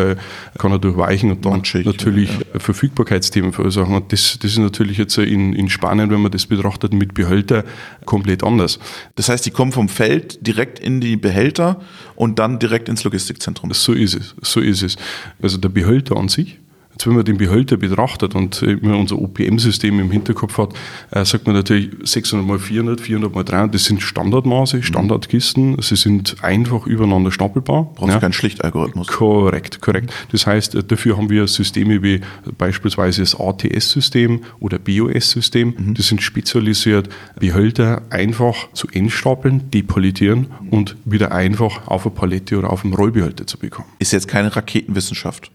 kann 0.57 0.71
er 0.71 0.79
durchweichen 0.79 1.31
und 1.31 1.45
dann 1.45 1.57
Matschig, 1.57 1.85
natürlich 1.85 2.29
ja. 2.29 2.59
Verfügbarkeitsthemen 2.59 3.53
verursachen. 3.53 3.95
Und 3.95 4.11
das, 4.11 4.37
das 4.39 4.51
ist 4.51 4.57
natürlich 4.57 4.97
jetzt 4.97 5.17
in, 5.17 5.53
in 5.53 5.69
Spanien, 5.69 6.09
wenn 6.11 6.21
man 6.21 6.31
das 6.31 6.45
betrachtet, 6.45 6.93
mit 6.93 7.13
Behälter 7.13 7.63
komplett 8.05 8.43
anders. 8.43 8.79
Das 9.15 9.29
heißt, 9.29 9.45
die 9.45 9.51
kommen 9.51 9.71
vom 9.71 9.89
Feld 9.89 10.45
direkt 10.45 10.79
in 10.79 11.01
die 11.01 11.17
Behälter 11.17 11.81
und 12.15 12.39
dann 12.39 12.59
direkt 12.59 12.89
ins 12.89 13.03
Logistikzentrum. 13.03 13.73
So 13.73 13.93
ist 13.93 14.15
es, 14.15 14.35
so 14.41 14.59
ist 14.59 14.83
es. 14.83 14.95
Also 15.41 15.57
der 15.57 15.69
Behälter 15.69 16.17
an 16.17 16.29
sich 16.29 16.59
Jetzt, 16.95 17.07
wenn 17.07 17.15
man 17.15 17.25
den 17.25 17.37
Behälter 17.37 17.75
betrachtet 17.75 18.35
und 18.35 18.61
immer 18.61 18.97
unser 18.97 19.19
OPM-System 19.19 19.99
im 19.99 20.11
Hinterkopf 20.11 20.57
hat, 20.57 20.73
äh, 21.11 21.25
sagt 21.25 21.45
man 21.45 21.53
natürlich 21.53 21.89
600 22.03 22.47
mal 22.47 22.57
400, 22.57 23.01
400 23.01 23.35
mal 23.35 23.43
300, 23.43 23.75
das 23.75 23.83
sind 23.83 24.01
Standardmaße, 24.01 24.77
mhm. 24.77 24.83
Standardkisten, 24.83 25.81
sie 25.81 25.97
sind 25.97 26.37
einfach 26.41 26.87
übereinander 26.87 27.31
stapelbar. 27.31 27.91
Brauchst 27.95 28.13
ja. 28.13 28.19
keinen 28.19 28.31
Schlichtalgorithmus. 28.31 29.07
Korrekt, 29.07 29.81
korrekt. 29.81 30.13
Das 30.31 30.47
heißt, 30.47 30.75
äh, 30.75 30.83
dafür 30.83 31.17
haben 31.17 31.29
wir 31.29 31.47
Systeme 31.47 32.01
wie 32.01 32.21
beispielsweise 32.57 33.21
das 33.21 33.37
ATS-System 33.37 34.41
oder 34.61 34.79
BOS-System, 34.79 35.73
mhm. 35.77 35.93
die 35.95 36.01
sind 36.01 36.21
spezialisiert, 36.21 37.09
Behälter 37.37 38.03
einfach 38.09 38.71
zu 38.71 38.87
entstapeln, 38.87 39.69
depolitieren 39.71 40.47
und 40.71 40.95
wieder 41.03 41.33
einfach 41.33 41.87
auf 41.87 42.05
eine 42.05 42.15
Palette 42.15 42.57
oder 42.57 42.69
auf 42.69 42.85
einen 42.85 42.93
Rollbehälter 42.93 43.45
zu 43.45 43.57
bekommen. 43.57 43.89
Ist 43.99 44.13
jetzt 44.13 44.29
keine 44.29 44.55
Raketenwissenschaft. 44.55 45.51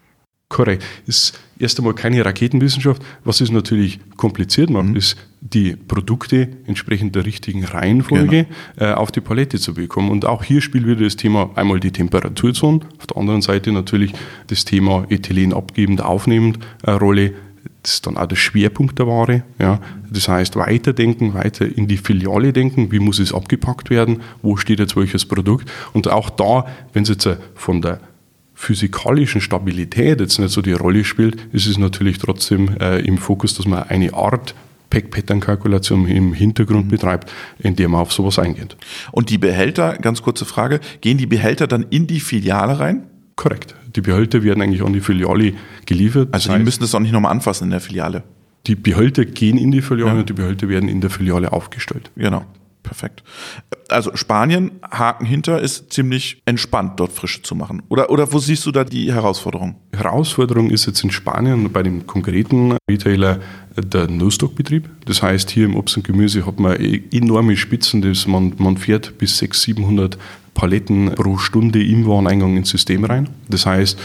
Korrekt. 0.51 0.85
Ist 1.07 1.39
erst 1.61 1.79
einmal 1.79 1.95
keine 1.95 2.25
Raketenwissenschaft. 2.25 3.01
Was 3.23 3.41
es 3.41 3.53
natürlich 3.53 4.01
kompliziert 4.17 4.69
macht, 4.69 4.89
mhm. 4.89 4.97
ist, 4.97 5.17
die 5.41 5.77
Produkte 5.77 6.49
entsprechend 6.67 7.15
der 7.15 7.25
richtigen 7.25 7.65
Reihenfolge 7.65 8.47
genau. 8.77 8.91
äh, 8.91 8.95
auf 8.95 9.13
die 9.13 9.21
Palette 9.21 9.61
zu 9.61 9.75
bekommen. 9.75 10.11
Und 10.11 10.27
auch 10.27 10.43
hier 10.43 10.61
spielt 10.61 10.87
wieder 10.87 11.05
das 11.05 11.15
Thema 11.15 11.51
einmal 11.55 11.79
die 11.79 11.93
Temperaturzone, 11.93 12.81
auf 12.99 13.07
der 13.07 13.17
anderen 13.17 13.43
Seite 13.43 13.71
natürlich 13.71 14.13
das 14.49 14.65
Thema 14.65 15.07
Ethylen 15.09 15.55
abgebend, 15.55 16.03
aufnehmend 16.03 16.59
äh, 16.83 16.91
Rolle. 16.91 17.33
Das 17.85 17.95
ist 17.95 18.07
dann 18.09 18.17
auch 18.17 18.27
der 18.27 18.37
Schwerpunkt 18.37 18.99
der 18.99 19.07
Ware. 19.07 19.45
Ja. 19.61 19.81
Das 20.11 20.29
heißt, 20.29 20.57
weiterdenken, 20.57 21.33
weiter 21.33 21.65
in 21.65 21.87
die 21.87 21.97
Filiale 21.97 22.53
denken, 22.53 22.91
wie 22.91 22.99
muss 22.99 23.21
es 23.21 23.33
abgepackt 23.33 23.89
werden, 23.89 24.21
wo 24.43 24.57
steht 24.57 24.81
jetzt 24.81 24.97
welches 24.97 25.25
Produkt. 25.27 25.71
Und 25.93 26.09
auch 26.09 26.29
da, 26.29 26.67
wenn 26.93 27.05
es 27.05 27.09
jetzt 27.09 27.27
äh, 27.27 27.37
von 27.55 27.81
der 27.81 28.01
physikalischen 28.61 29.41
Stabilität 29.41 30.21
jetzt 30.21 30.39
nicht 30.39 30.51
so 30.51 30.61
die 30.61 30.75
Rolle 30.75 31.03
spielt, 31.03 31.37
ist 31.51 31.67
es 31.67 31.79
natürlich 31.79 32.19
trotzdem 32.19 32.77
äh, 32.79 33.01
im 33.01 33.17
Fokus, 33.17 33.55
dass 33.55 33.67
man 33.67 33.85
eine 33.85 34.13
Art 34.13 34.55
Pack-Pattern-Kalkulation 34.91 36.07
im 36.07 36.35
Hintergrund 36.35 36.85
mhm. 36.85 36.91
betreibt, 36.91 37.33
in 37.59 37.75
der 37.75 37.89
man 37.89 38.03
auf 38.03 38.13
sowas 38.13 38.39
eingeht. 38.39 38.77
Und 39.13 39.31
die 39.31 39.39
Behälter, 39.39 39.97
ganz 39.97 40.21
kurze 40.21 40.45
Frage, 40.45 40.81
gehen 41.01 41.17
die 41.17 41.27
Behälter 41.27 41.67
dann 41.67 41.87
in 41.89 42.07
die 42.07 42.21
Filiale 42.21 42.79
rein? 42.79 43.05
Korrekt. 43.35 43.75
Die 43.97 44.03
Behälter 44.03 44.43
werden 44.43 44.61
eigentlich 44.63 44.83
an 44.83 44.93
die 44.93 45.01
Filiale 45.01 45.55
geliefert. 45.87 46.29
Also 46.33 46.51
die 46.51 46.57
heißt, 46.57 46.65
müssen 46.65 46.81
das 46.81 46.95
auch 46.95 47.01
nicht 47.01 47.13
nochmal 47.13 47.33
anfassen 47.33 47.65
in 47.65 47.71
der 47.71 47.81
Filiale. 47.81 48.25
Die 48.67 48.75
Behälter 48.75 49.25
gehen 49.25 49.57
in 49.57 49.71
die 49.71 49.81
Filiale 49.81 50.13
ja. 50.13 50.21
und 50.21 50.29
die 50.29 50.35
Behälter 50.35 50.69
werden 50.69 50.91
in 50.91 51.01
der 51.01 51.09
Filiale 51.09 51.51
aufgestellt. 51.51 52.11
Genau. 52.15 52.45
Perfekt. 52.83 53.23
Also 53.89 54.17
Spanien, 54.17 54.73
Haken 54.83 55.27
hinter, 55.27 55.61
ist 55.61 55.93
ziemlich 55.93 56.43
entspannt, 56.47 56.99
dort 56.99 57.13
Frische 57.13 57.43
zu 57.43 57.55
machen. 57.55 57.83
Oder, 57.89 58.11
oder 58.11 58.33
wo 58.33 58.39
siehst 58.39 58.65
du 58.67 58.73
da 58.73 58.85
die 58.85 59.13
Herausforderung? 59.13 59.77
Herausforderung 59.93 60.71
ist 60.71 60.87
jetzt 60.87 61.05
in 61.05 61.11
Spanien 61.11 61.71
bei 61.73 61.83
dem 61.83 62.07
konkreten 62.07 62.77
Retailer 62.89 63.41
der 63.77 64.09
No-Stock-Betrieb. 64.09 64.89
Das 65.07 65.23
heißt, 65.23 65.51
hier 65.51 65.67
im 65.67 65.77
Obst 65.77 65.97
und 65.97 66.05
Gemüse 66.05 66.47
hat 66.47 66.59
man 66.59 66.77
enorme 67.13 67.57
Spitzen, 67.57 68.03
das 68.03 68.27
man, 68.27 68.55
man 68.59 68.77
fährt 68.77 69.19
bis 69.19 69.39
600, 69.39 69.81
700 69.81 70.19
Paletten 70.61 71.15
pro 71.15 71.39
Stunde 71.39 71.83
im 71.83 72.07
Wareneingang 72.07 72.59
ins 72.59 72.69
System 72.69 73.05
rein. 73.05 73.31
Das 73.49 73.65
heißt, 73.65 73.99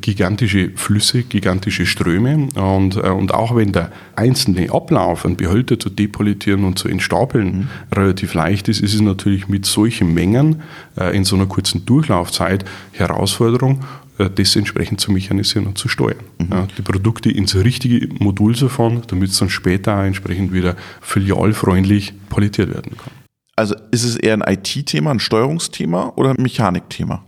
gigantische 0.00 0.70
Flüsse, 0.74 1.22
gigantische 1.22 1.86
Ströme. 1.86 2.48
Und, 2.56 2.96
äh, 2.96 3.10
und 3.10 3.32
auch 3.32 3.54
wenn 3.54 3.70
der 3.70 3.92
einzelne 4.16 4.72
Ablauf, 4.72 5.24
einen 5.24 5.36
Behälter 5.36 5.78
zu 5.78 5.90
depolitieren 5.90 6.64
und 6.64 6.76
zu 6.76 6.88
entstapeln, 6.88 7.46
mhm. 7.46 7.68
relativ 7.96 8.34
leicht 8.34 8.68
ist, 8.68 8.80
ist 8.80 8.94
es 8.94 9.00
natürlich 9.00 9.46
mit 9.46 9.64
solchen 9.64 10.12
Mengen 10.12 10.62
äh, 10.98 11.16
in 11.16 11.22
so 11.22 11.36
einer 11.36 11.46
kurzen 11.46 11.86
Durchlaufzeit 11.86 12.64
Herausforderung. 12.90 13.84
äh, 14.18 14.28
das 14.28 14.56
entsprechend 14.56 15.00
zu 15.00 15.12
mechanisieren 15.12 15.68
und 15.68 15.78
zu 15.78 15.88
steuern. 15.88 16.24
Mhm. 16.38 16.48
Ja, 16.50 16.66
die 16.76 16.82
Produkte 16.82 17.30
ins 17.30 17.54
richtige 17.54 18.08
Modul 18.18 18.56
zu 18.56 18.68
fahren, 18.68 19.02
damit 19.06 19.30
es 19.30 19.38
dann 19.38 19.50
später 19.50 19.98
auch 19.98 20.02
entsprechend 20.02 20.52
wieder 20.52 20.74
filialfreundlich 21.00 22.12
palettiert 22.28 22.74
werden 22.74 22.96
kann. 22.98 23.21
Also 23.56 23.74
ist 23.90 24.04
es 24.04 24.16
eher 24.16 24.34
ein 24.34 24.42
IT-Thema, 24.42 25.10
ein 25.10 25.20
Steuerungsthema 25.20 26.12
oder 26.16 26.30
ein 26.30 26.42
Mechanikthema? 26.42 27.24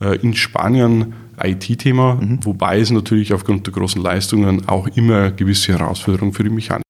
Äh, 0.00 0.16
in 0.16 0.34
Spanien 0.34 1.14
IT-Thema, 1.42 2.14
mhm. 2.14 2.44
wobei 2.44 2.80
es 2.80 2.90
natürlich 2.90 3.32
aufgrund 3.32 3.66
der 3.66 3.74
großen 3.74 4.00
Leistungen 4.00 4.68
auch 4.68 4.86
immer 4.88 5.30
gewisse 5.30 5.72
Herausforderungen 5.72 6.32
für 6.32 6.44
die 6.44 6.50
Mechanik. 6.50 6.84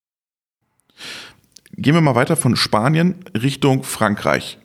Gehen 1.76 1.94
wir 1.94 2.00
mal 2.00 2.14
weiter 2.14 2.36
von 2.36 2.56
Spanien 2.56 3.16
Richtung 3.34 3.82
Frankreich. 3.82 4.58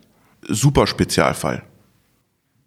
Super 0.47 0.85
Spezialfall. 0.85 1.63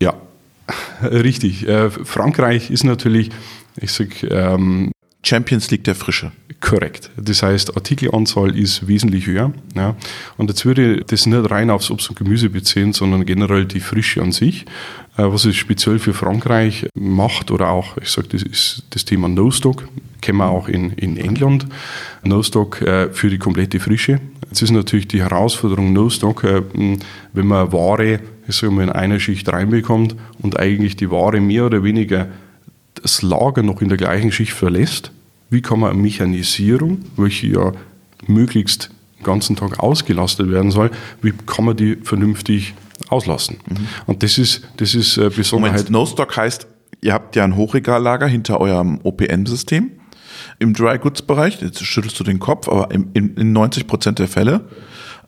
Ja, 0.01 0.15
richtig. 1.03 1.67
Äh, 1.69 1.91
Frankreich 1.91 2.71
ist 2.71 2.85
natürlich, 2.85 3.31
ich 3.77 3.93
sag, 3.93 4.23
ähm, 4.25 4.91
Champions 5.23 5.71
League 5.71 5.85
der 5.85 5.95
Frische. 5.95 6.33
Korrekt. 6.61 7.11
Das 7.17 7.43
heißt, 7.43 7.77
Artikelanzahl 7.77 8.57
ist 8.57 8.87
wesentlich 8.87 9.27
höher. 9.27 9.53
Ja. 9.75 9.97
Und 10.37 10.49
jetzt 10.49 10.65
würde 10.65 10.97
ich 10.97 11.05
das 11.07 11.27
nicht 11.27 11.51
rein 11.51 11.71
aufs 11.71 11.91
Obst 11.91 12.11
und 12.11 12.19
Gemüse 12.19 12.51
beziehen, 12.51 12.93
sondern 12.93 13.27
generell 13.27 13.65
die 13.65 13.81
Frische 13.81 14.23
an 14.23 14.33
sich. 14.33 14.65
Äh, 15.17 15.25
was 15.25 15.45
es 15.45 15.57
speziell 15.57 15.99
für 15.99 16.15
Frankreich 16.15 16.87
macht 16.95 17.51
oder 17.51 17.69
auch, 17.69 17.97
ich 17.99 18.11
sage, 18.11 18.29
das 18.29 18.43
ist 18.43 18.85
das 18.91 19.05
Thema 19.05 19.29
No-Stock, 19.29 19.89
kennen 20.21 20.39
wir 20.39 20.49
auch 20.49 20.69
in, 20.69 20.93
in 20.93 21.17
England. 21.17 21.67
No-Stock 22.23 22.81
äh, 22.83 23.11
für 23.11 23.29
die 23.29 23.39
komplette 23.39 23.81
Frische. 23.81 24.21
Jetzt 24.49 24.63
ist 24.63 24.71
natürlich 24.71 25.09
die 25.09 25.23
Herausforderung 25.23 25.93
No-Stock, 25.93 26.45
äh, 26.45 26.63
wenn 27.33 27.47
man 27.47 27.73
Ware 27.73 28.21
ich 28.47 28.57
sage 28.57 28.73
mal, 28.73 28.83
in 28.83 28.91
einer 28.91 29.21
Schicht 29.21 29.49
reinbekommt 29.53 30.17
und 30.41 30.59
eigentlich 30.59 30.97
die 30.97 31.11
Ware 31.11 31.41
mehr 31.41 31.67
oder 31.67 31.83
weniger 31.83 32.29
das 32.95 33.23
Lager 33.23 33.63
noch 33.63 33.81
in 33.81 33.89
der 33.89 33.99
gleichen 33.99 34.33
Schicht 34.33 34.53
verlässt, 34.53 35.13
wie 35.51 35.63
kann 35.63 35.81
man 35.81 35.91
eine 35.91 36.01
Mechanisierung, 36.01 37.05
welche 37.17 37.47
ja 37.49 37.73
möglichst 38.27 38.91
den 39.19 39.25
ganzen 39.25 39.57
Tag 39.57 39.81
ausgelastet 39.81 40.51
werden 40.51 40.71
soll, 40.71 40.91
wie 41.21 41.33
kann 41.47 41.65
man 41.65 41.77
die 41.77 41.97
vernünftig 41.97 42.75
auslassen? 43.09 43.59
Mhm. 43.69 43.89
Und 44.07 44.23
das 44.23 44.39
ist, 44.39 44.63
das 44.79 44.95
ist 44.95 45.17
äh, 45.17 45.31
Besonderheit. 45.31 45.79
Moment, 45.79 45.91
No-Stock 45.91 46.37
heißt, 46.37 46.67
ihr 47.01 47.13
habt 47.13 47.37
ja 47.37 47.45
ein 47.45 47.57
Hochregallager 47.57 48.27
hinter 48.27 48.61
eurem 48.61 49.01
OPM-System 49.03 49.91
im 50.59 50.75
Dry 50.75 50.99
Goods 50.99 51.23
Bereich. 51.23 51.61
Jetzt 51.61 51.85
schüttelst 51.85 52.19
du 52.19 52.25
den 52.25 52.39
Kopf, 52.39 52.69
aber 52.69 52.91
in, 52.91 53.11
in 53.13 53.53
90 53.53 53.87
Prozent 53.87 54.19
der 54.19 54.29
Fälle 54.29 54.65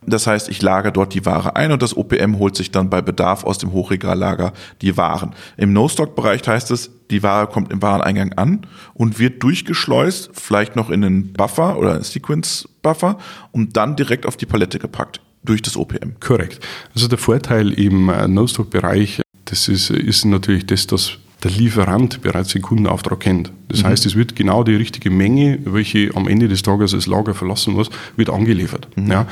das 0.07 0.27
heißt, 0.27 0.49
ich 0.49 0.61
lagere 0.61 0.91
dort 0.91 1.13
die 1.13 1.25
Ware 1.25 1.55
ein 1.55 1.71
und 1.71 1.81
das 1.81 1.95
OPM 1.95 2.37
holt 2.37 2.55
sich 2.55 2.71
dann 2.71 2.89
bei 2.89 3.01
Bedarf 3.01 3.43
aus 3.43 3.57
dem 3.57 3.71
Hochregallager 3.71 4.53
die 4.81 4.97
Waren. 4.97 5.33
Im 5.57 5.73
No-Stock-Bereich 5.73 6.47
heißt 6.47 6.71
es, 6.71 6.91
die 7.11 7.23
Ware 7.23 7.47
kommt 7.47 7.71
im 7.71 7.81
Wareneingang 7.81 8.33
an 8.33 8.67
und 8.93 9.19
wird 9.19 9.43
durchgeschleust, 9.43 10.31
vielleicht 10.33 10.75
noch 10.75 10.89
in 10.89 11.03
einen 11.03 11.33
Buffer 11.33 11.77
oder 11.77 11.93
einen 11.93 12.03
Sequence-Buffer 12.03 13.17
und 13.51 13.77
dann 13.77 13.95
direkt 13.95 14.25
auf 14.25 14.37
die 14.37 14.45
Palette 14.45 14.79
gepackt 14.79 15.21
durch 15.43 15.61
das 15.61 15.77
OPM. 15.77 16.19
Korrekt. 16.19 16.59
Also 16.93 17.07
der 17.07 17.17
Vorteil 17.17 17.71
im 17.71 18.09
äh, 18.09 18.27
No-Stock-Bereich, 18.27 19.21
das 19.45 19.67
ist, 19.67 19.89
ist 19.91 20.25
natürlich 20.25 20.65
das, 20.65 20.87
dass 20.87 21.19
der 21.43 21.51
Lieferant 21.51 22.21
bereits 22.21 22.53
den 22.53 22.63
Kundenauftrag 22.63 23.19
kennt. 23.19 23.51
Das 23.67 23.83
mhm. 23.83 23.87
heißt, 23.87 24.05
es 24.07 24.15
wird 24.15 24.35
genau 24.35 24.63
die 24.63 24.75
richtige 24.75 25.11
Menge, 25.11 25.59
welche 25.65 26.09
am 26.15 26.27
Ende 26.27 26.47
des 26.47 26.63
Tages 26.63 26.91
das 26.91 27.05
Lager 27.05 27.35
verlassen 27.35 27.73
muss, 27.73 27.89
wird 28.15 28.31
angeliefert. 28.31 28.87
Mhm. 28.95 29.11
Ja. 29.11 29.27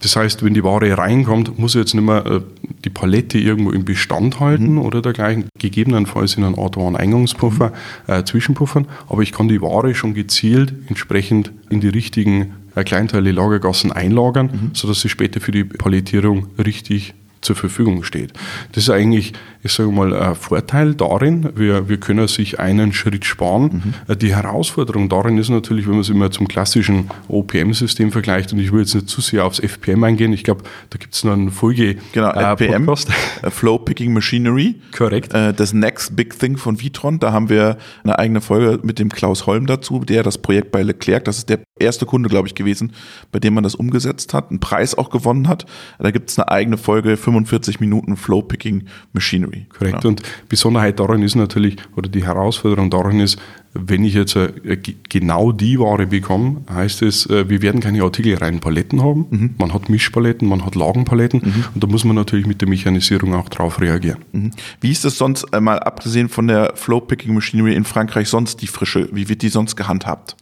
Das 0.00 0.16
heißt, 0.16 0.44
wenn 0.44 0.54
die 0.54 0.64
Ware 0.64 0.96
reinkommt, 0.96 1.58
muss 1.58 1.74
ich 1.74 1.80
jetzt 1.80 1.94
nicht 1.94 2.04
mehr 2.04 2.26
äh, 2.26 2.40
die 2.84 2.90
Palette 2.90 3.38
irgendwo 3.38 3.70
im 3.70 3.84
Bestand 3.84 4.40
halten 4.40 4.72
mhm. 4.72 4.82
oder 4.82 5.02
dergleichen. 5.02 5.46
Gegebenenfalls 5.58 6.34
in 6.34 6.44
einer 6.44 6.58
Art 6.58 6.76
Wareneingangspuffer 6.76 7.72
mhm. 8.06 8.12
äh, 8.12 8.24
zwischenpuffern, 8.24 8.86
aber 9.08 9.22
ich 9.22 9.32
kann 9.32 9.48
die 9.48 9.62
Ware 9.62 9.94
schon 9.94 10.14
gezielt 10.14 10.74
entsprechend 10.88 11.52
in 11.70 11.80
die 11.80 11.88
richtigen 11.88 12.54
äh, 12.74 12.84
Kleinteile 12.84 13.32
Lagergassen 13.32 13.92
einlagern, 13.92 14.46
mhm. 14.46 14.70
sodass 14.74 15.00
sie 15.00 15.08
später 15.08 15.40
für 15.40 15.52
die 15.52 15.64
Palettierung 15.64 16.46
richtig 16.58 17.14
zur 17.40 17.56
Verfügung 17.56 18.02
steht. 18.02 18.32
Das 18.72 18.84
ist 18.84 18.90
eigentlich, 18.90 19.32
ich 19.66 19.72
sage 19.72 19.90
mal, 19.90 20.14
ein 20.14 20.34
Vorteil 20.34 20.94
darin. 20.94 21.50
Wir, 21.54 21.88
wir 21.88 21.98
können 21.98 22.26
sich 22.28 22.58
einen 22.58 22.92
Schritt 22.92 23.24
sparen. 23.24 23.94
Mhm. 24.08 24.18
Die 24.18 24.34
Herausforderung 24.34 25.08
darin 25.08 25.36
ist 25.38 25.50
natürlich, 25.50 25.86
wenn 25.86 25.92
man 25.92 26.00
es 26.00 26.08
immer 26.08 26.30
zum 26.30 26.48
klassischen 26.48 27.10
OPM-System 27.28 28.12
vergleicht, 28.12 28.52
und 28.52 28.60
ich 28.60 28.72
will 28.72 28.80
jetzt 28.80 28.94
nicht 28.94 29.08
zu 29.08 29.20
sehr 29.20 29.44
aufs 29.44 29.58
FPM 29.58 30.04
eingehen, 30.04 30.32
ich 30.32 30.44
glaube, 30.44 30.62
da 30.90 30.98
gibt 30.98 31.14
es 31.14 31.24
noch 31.24 31.32
eine 31.32 31.50
Folge. 31.50 31.96
Genau, 32.12 32.30
äh, 32.30 32.52
FPM, 32.52 32.88
äh, 32.88 33.50
Flow 33.50 33.78
Picking 33.78 34.12
Machinery. 34.12 34.76
Korrekt. 34.96 35.34
Äh, 35.34 35.52
das 35.52 35.72
Next 35.72 36.16
Big 36.16 36.38
Thing 36.38 36.56
von 36.56 36.80
Vitron, 36.80 37.18
da 37.18 37.32
haben 37.32 37.48
wir 37.48 37.76
eine 38.04 38.18
eigene 38.18 38.40
Folge 38.40 38.80
mit 38.82 38.98
dem 38.98 39.08
Klaus 39.08 39.46
Holm 39.46 39.66
dazu, 39.66 40.00
der 40.00 40.22
das 40.22 40.38
Projekt 40.38 40.70
bei 40.70 40.82
Leclerc, 40.82 41.24
das 41.24 41.38
ist 41.38 41.48
der 41.48 41.60
erste 41.78 42.06
Kunde, 42.06 42.28
glaube 42.28 42.48
ich, 42.48 42.54
gewesen, 42.54 42.92
bei 43.32 43.40
dem 43.40 43.54
man 43.54 43.64
das 43.64 43.74
umgesetzt 43.74 44.32
hat, 44.32 44.50
einen 44.50 44.60
Preis 44.60 44.96
auch 44.96 45.10
gewonnen 45.10 45.48
hat. 45.48 45.66
Da 45.98 46.10
gibt 46.10 46.30
es 46.30 46.38
eine 46.38 46.48
eigene 46.48 46.78
Folge, 46.78 47.16
45 47.16 47.80
Minuten 47.80 48.16
Flow 48.16 48.42
Picking 48.42 48.84
Machinery. 49.12 49.55
Korrekt. 49.64 50.02
Genau. 50.02 50.08
Und 50.08 50.22
Besonderheit 50.48 51.00
darin 51.00 51.22
ist 51.22 51.34
natürlich, 51.34 51.76
oder 51.96 52.08
die 52.08 52.24
Herausforderung 52.24 52.90
darin 52.90 53.20
ist, 53.20 53.38
wenn 53.78 54.04
ich 54.04 54.14
jetzt 54.14 54.36
äh, 54.36 54.78
genau 55.08 55.52
die 55.52 55.78
Ware 55.78 56.06
bekomme, 56.06 56.62
heißt 56.70 57.02
es, 57.02 57.26
äh, 57.26 57.48
wir 57.48 57.62
werden 57.62 57.80
keine 57.80 58.02
artikelreinen 58.02 58.60
Paletten 58.60 59.02
haben. 59.02 59.26
Mhm. 59.30 59.54
Man 59.58 59.74
hat 59.74 59.88
Mischpaletten, 59.88 60.48
man 60.48 60.64
hat 60.64 60.74
Lagenpaletten 60.74 61.42
mhm. 61.44 61.64
und 61.74 61.84
da 61.84 61.86
muss 61.86 62.04
man 62.04 62.16
natürlich 62.16 62.46
mit 62.46 62.60
der 62.60 62.68
Mechanisierung 62.68 63.34
auch 63.34 63.48
drauf 63.48 63.80
reagieren. 63.80 64.18
Mhm. 64.32 64.50
Wie 64.80 64.90
ist 64.90 65.04
das 65.04 65.18
sonst, 65.18 65.52
einmal 65.52 65.80
abgesehen 65.80 66.28
von 66.28 66.46
der 66.46 66.72
Flow 66.74 67.00
Picking 67.00 67.34
Machinery 67.34 67.74
in 67.74 67.84
Frankreich, 67.84 68.28
sonst 68.28 68.62
die 68.62 68.66
Frische? 68.66 69.08
Wie 69.12 69.28
wird 69.28 69.42
die 69.42 69.48
sonst 69.48 69.76
gehandhabt? 69.76 70.36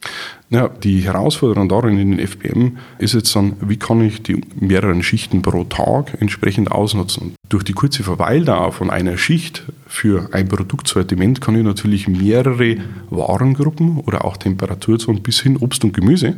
Ja, 0.54 0.68
die 0.68 1.00
Herausforderung 1.00 1.68
darin 1.68 1.98
in 1.98 2.12
den 2.12 2.20
FPM 2.20 2.76
ist 2.98 3.12
jetzt 3.12 3.34
dann, 3.34 3.56
wie 3.60 3.76
kann 3.76 4.00
ich 4.00 4.22
die 4.22 4.40
mehreren 4.54 5.02
Schichten 5.02 5.42
pro 5.42 5.64
Tag 5.64 6.16
entsprechend 6.20 6.70
ausnutzen. 6.70 7.34
Durch 7.48 7.64
die 7.64 7.72
kurze 7.72 8.04
Verweildauer 8.04 8.70
von 8.70 8.88
einer 8.88 9.16
Schicht 9.16 9.64
für 9.88 10.28
ein 10.32 10.46
Produktsortiment 10.46 11.40
kann 11.40 11.56
ich 11.56 11.64
natürlich 11.64 12.06
mehrere 12.06 12.76
Warengruppen 13.10 13.98
oder 13.98 14.24
auch 14.24 14.36
Temperaturzonen 14.36 15.24
bis 15.24 15.40
hin 15.40 15.56
Obst 15.56 15.82
und 15.82 15.92
Gemüse 15.92 16.36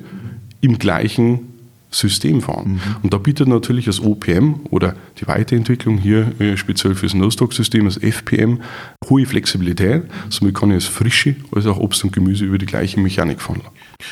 im 0.62 0.78
gleichen 0.78 1.52
System 1.98 2.40
fahren. 2.42 2.72
Mhm. 2.72 2.80
Und 3.02 3.12
da 3.12 3.18
bietet 3.18 3.48
natürlich 3.48 3.86
das 3.86 4.00
OPM 4.00 4.66
oder 4.70 4.94
die 5.18 5.26
Weiterentwicklung 5.26 5.98
hier 5.98 6.40
äh, 6.40 6.56
speziell 6.56 6.94
für 6.94 7.06
das 7.06 7.14
No-Stock-System, 7.14 7.84
das 7.84 7.96
FPM, 7.96 8.60
hohe 9.08 9.26
Flexibilität. 9.26 10.04
Somit 10.28 10.54
kann 10.54 10.70
ich 10.70 10.76
als 10.76 10.84
Frische 10.84 11.36
als 11.52 11.66
auch 11.66 11.78
Obst 11.78 12.04
und 12.04 12.12
Gemüse 12.12 12.44
über 12.44 12.58
die 12.58 12.66
gleiche 12.66 13.00
Mechanik 13.00 13.40
fahren. 13.40 13.62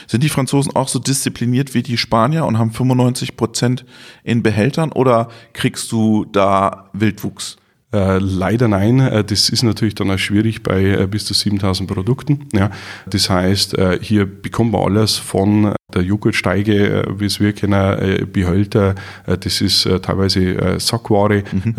Sind 0.07 0.23
die 0.23 0.29
Franzosen 0.29 0.75
auch 0.75 0.89
so 0.89 0.99
diszipliniert 0.99 1.75
wie 1.75 1.83
die 1.83 1.99
Spanier 1.99 2.47
und 2.47 2.59
haben 2.59 2.73
95 2.73 3.37
Prozent 3.37 3.85
in 4.23 4.43
Behältern 4.43 4.93
oder 4.93 5.29
kriegst 5.53 5.93
du 5.93 6.25
da 6.25 6.91
Wildwuchs? 6.93 7.57
Äh, 7.95 8.19
leider 8.19 8.67
nein. 8.67 8.99
Äh, 8.99 9.23
das 9.23 9.49
ist 9.49 9.63
natürlich 9.63 9.95
dann 9.95 10.11
auch 10.11 10.19
schwierig 10.19 10.65
bei 10.65 10.83
äh, 10.85 11.07
bis 11.07 11.27
zu 11.27 11.35
7000 11.35 11.89
Produkten. 11.89 12.47
Ja. 12.53 12.71
Das 13.07 13.31
heißt, 13.31 13.77
hier 14.01 14.27
bekommt 14.27 14.73
man 14.73 14.83
alles 14.83 15.17
von 15.17 15.75
der 15.95 16.03
Joghurtsteige, 16.03 17.05
wie 17.19 17.27
es 17.27 17.39
wir 17.39 17.53
kennen, 17.53 18.29
Behälter, 18.33 18.95
das 19.27 19.61
ist 19.61 19.89
teilweise 20.03 20.79
Sackware 20.81 21.45
mhm. 21.53 21.75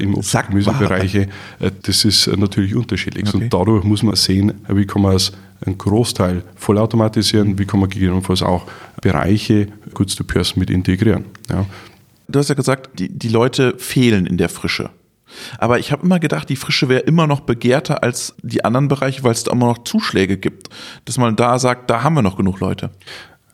im 0.00 0.14
Obst- 0.14 0.34
und 0.36 0.48
Gemüsebereich. 0.48 1.28
Das 1.82 2.04
ist 2.04 2.28
natürlich 2.36 2.74
unterschiedlich. 2.74 3.26
Okay. 3.28 3.44
Und 3.44 3.52
dadurch 3.52 3.84
muss 3.84 4.02
man 4.02 4.14
sehen, 4.14 4.52
wie 4.68 4.86
kann 4.86 5.02
man 5.02 5.16
es 5.16 5.32
einen 5.64 5.78
Großteil 5.78 6.42
vollautomatisieren, 6.54 7.58
wie 7.58 7.64
kann 7.64 7.80
man 7.80 7.88
gegebenenfalls 7.88 8.42
auch 8.42 8.66
Bereiche 9.00 9.68
Goods 9.94 10.14
to 10.14 10.24
Person 10.24 10.60
mit 10.60 10.70
integrieren. 10.70 11.24
Ja. 11.48 11.66
Du 12.28 12.38
hast 12.38 12.48
ja 12.48 12.54
gesagt, 12.54 12.98
die, 12.98 13.08
die 13.08 13.28
Leute 13.28 13.74
fehlen 13.78 14.26
in 14.26 14.36
der 14.36 14.48
Frische. 14.48 14.90
Aber 15.58 15.78
ich 15.78 15.92
habe 15.92 16.04
immer 16.04 16.18
gedacht, 16.18 16.48
die 16.48 16.56
Frische 16.56 16.88
wäre 16.88 17.00
immer 17.00 17.26
noch 17.26 17.40
begehrter 17.40 18.02
als 18.02 18.34
die 18.42 18.64
anderen 18.64 18.88
Bereiche, 18.88 19.22
weil 19.22 19.32
es 19.32 19.44
da 19.44 19.52
immer 19.52 19.66
noch 19.66 19.84
Zuschläge 19.84 20.36
gibt. 20.36 20.68
Dass 21.04 21.18
man 21.18 21.36
da 21.36 21.58
sagt, 21.58 21.90
da 21.90 22.02
haben 22.02 22.14
wir 22.14 22.22
noch 22.22 22.36
genug 22.36 22.60
Leute. 22.60 22.90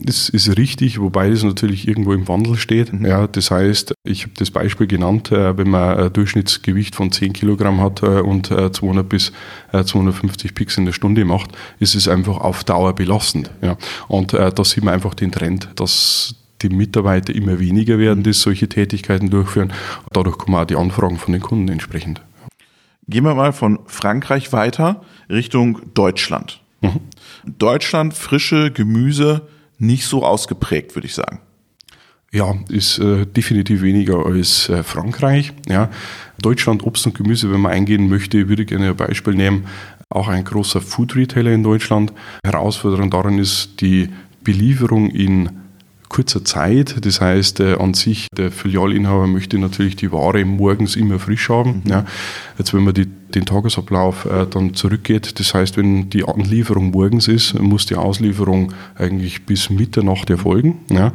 Das 0.05 0.29
ist 0.29 0.57
richtig, 0.57 1.01
wobei 1.01 1.31
das 1.31 1.45
natürlich 1.45 1.87
irgendwo 1.87 2.13
im 2.13 2.27
Wandel 2.27 2.57
steht. 2.57 2.93
Mhm. 2.93 3.07
Ja, 3.07 3.27
das 3.27 3.51
heißt, 3.51 3.95
ich 4.05 4.23
habe 4.23 4.33
das 4.37 4.51
Beispiel 4.51 4.87
genannt, 4.87 5.31
äh, 5.31 5.57
wenn 5.57 5.71
man 5.71 5.97
ein 5.97 6.13
Durchschnittsgewicht 6.13 6.97
von 6.97 7.13
10 7.13 7.33
Kilogramm 7.33 7.81
hat 7.81 8.03
äh, 8.03 8.21
und 8.21 8.47
200 8.47 9.05
äh, 9.05 9.09
bis 9.09 9.33
250 9.73 10.55
Picks 10.55 10.77
in 10.77 10.87
der 10.87 10.93
Stunde 10.93 11.25
macht, 11.25 11.51
ist 11.79 11.95
es 11.95 12.09
einfach 12.09 12.39
auf 12.39 12.65
Dauer 12.65 12.95
belastend. 12.95 13.51
Ja. 13.61 13.77
Und 14.09 14.33
da 14.33 14.65
sieht 14.65 14.85
man 14.85 14.95
einfach 14.95 15.15
den 15.15 15.33
Trend, 15.33 15.69
dass 15.77 16.35
die 16.63 16.69
Mitarbeiter 16.69 17.35
immer 17.35 17.59
weniger 17.59 17.99
werden, 17.99 18.23
die 18.23 18.33
solche 18.33 18.69
Tätigkeiten 18.69 19.31
durchführen. 19.31 19.73
Dadurch 20.13 20.39
kommen 20.39 20.57
auch 20.57 20.65
die 20.65 20.77
Anfragen 20.77 21.19
von 21.19 21.33
den 21.33 21.43
Kunden 21.43 21.69
entsprechend. 21.69 22.23
Gehen 23.09 23.25
wir 23.25 23.35
mal 23.35 23.53
von 23.53 23.81
Frankreich 23.87 24.53
weiter 24.53 25.03
Richtung 25.29 25.81
Deutschland. 25.95 26.61
Mhm. 26.81 27.01
Deutschland, 27.59 28.15
frische 28.15 28.71
Gemüse, 28.71 29.49
nicht 29.79 30.07
so 30.07 30.25
ausgeprägt, 30.25 30.95
würde 30.95 31.07
ich 31.07 31.15
sagen. 31.15 31.41
Ja, 32.33 32.55
ist 32.71 32.99
äh, 32.99 33.27
definitiv 33.27 33.83
weniger 33.83 34.25
als 34.25 34.69
äh, 34.69 34.83
Frankreich. 34.83 35.53
Ja. 35.69 35.91
Deutschland, 36.41 36.83
Obst 36.83 37.07
und 37.07 37.15
Gemüse, 37.15 37.53
wenn 37.53 37.61
man 37.61 37.73
eingehen 37.73 38.09
möchte, 38.09 38.49
würde 38.49 38.63
ich 38.63 38.69
gerne 38.69 38.89
ein 38.89 38.97
Beispiel 38.97 39.35
nehmen. 39.35 39.67
auch 40.09 40.29
ein 40.29 40.45
großer 40.45 40.81
Food 40.81 41.17
Retailer 41.17 41.53
in 41.53 41.63
Deutschland. 41.63 42.13
Herausforderung 42.45 43.11
darin 43.11 43.39
ist 43.39 43.81
die 43.81 44.11
Belieferung 44.45 45.11
in 45.11 45.62
kurzer 46.13 46.45
Zeit. 46.45 47.05
Das 47.05 47.21
heißt, 47.21 47.61
äh, 47.61 47.75
an 47.75 47.95
sich, 47.95 48.29
der 48.37 48.53
Filialinhaber 48.53 49.27
möchte 49.27 49.59
natürlich 49.59 49.97
die 49.97 50.13
Ware 50.13 50.45
morgens 50.45 50.95
immer 50.95 51.19
frisch 51.19 51.49
haben. 51.49 51.83
Mhm. 51.85 51.91
Ja. 51.91 52.05
Jetzt, 52.59 52.75
wenn 52.75 52.85
man 52.85 52.95
die, 52.95 53.07
den 53.07 53.47
Tagesablauf 53.47 54.27
äh, 54.27 54.47
dann 54.47 54.75
zurückgeht, 54.75 55.41
das 55.41 55.55
heißt, 55.55 55.77
wenn 55.79 56.11
die 56.11 56.25
Anlieferung 56.25 56.91
morgens 56.91 57.29
ist, 57.29 57.59
muss 57.59 57.87
die 57.87 57.97
Auslieferung 57.97 58.75
eigentlich 58.95 59.47
bis 59.47 59.71
Mitternacht 59.71 60.29
erfolgen. 60.29 60.81
Ja. 60.91 61.13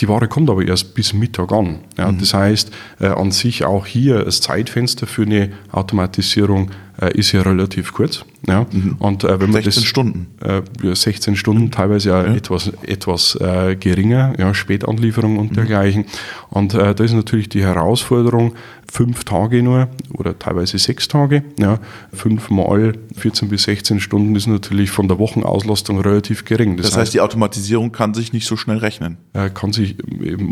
Die 0.00 0.08
Ware 0.08 0.28
kommt 0.28 0.48
aber 0.48 0.64
erst 0.64 0.94
bis 0.94 1.12
Mittag 1.12 1.50
an. 1.52 1.80
Ja. 1.98 2.12
Mhm. 2.12 2.18
Das 2.18 2.32
heißt, 2.32 2.70
äh, 3.00 3.08
an 3.08 3.32
sich 3.32 3.64
auch 3.64 3.84
hier 3.84 4.24
das 4.24 4.40
Zeitfenster 4.40 5.06
für 5.06 5.22
eine 5.22 5.50
Automatisierung 5.72 6.70
äh, 7.00 7.18
ist 7.18 7.32
ja 7.32 7.42
relativ 7.42 7.92
kurz. 7.92 8.24
Ja. 8.46 8.66
Mhm. 8.70 8.96
Und 8.98 9.24
äh, 9.24 9.40
wenn 9.40 9.50
man 9.50 9.62
16 9.62 9.82
das, 9.82 9.84
Stunden. 9.84 10.26
Äh, 10.40 10.94
16 10.94 11.36
Stunden, 11.36 11.64
mhm. 11.64 11.70
teilweise 11.70 12.10
ja, 12.10 12.24
ja. 12.24 12.34
etwas, 12.34 12.72
etwas 12.82 13.36
äh, 13.40 13.76
geringer, 13.76 14.34
ja, 14.38 14.54
Spätanlieferung 14.54 15.38
und 15.38 15.52
mhm. 15.52 15.56
dergleichen. 15.56 16.04
Und 16.50 16.74
äh, 16.74 16.94
da 16.94 17.04
ist 17.04 17.12
natürlich 17.12 17.48
die 17.48 17.62
Herausforderung, 17.62 18.54
fünf 18.90 19.24
Tage 19.24 19.62
nur 19.62 19.88
oder 20.14 20.38
teilweise 20.38 20.78
sechs 20.78 21.08
Tage. 21.08 21.42
Ja, 21.58 21.80
fünf 22.12 22.50
mal 22.50 22.92
14 23.16 23.48
bis 23.48 23.64
16 23.64 24.00
Stunden 24.00 24.34
ist 24.36 24.46
natürlich 24.46 24.90
von 24.90 25.08
der 25.08 25.18
Wochenauslastung 25.18 26.00
relativ 26.00 26.44
gering. 26.44 26.76
Das, 26.76 26.86
das 26.86 26.92
heißt, 26.92 27.00
heißt, 27.02 27.14
die 27.14 27.20
Automatisierung 27.20 27.92
kann 27.92 28.14
sich 28.14 28.32
nicht 28.32 28.46
so 28.46 28.56
schnell 28.56 28.78
rechnen. 28.78 29.18
Äh, 29.32 29.50
kann 29.50 29.72
sich, 29.72 29.96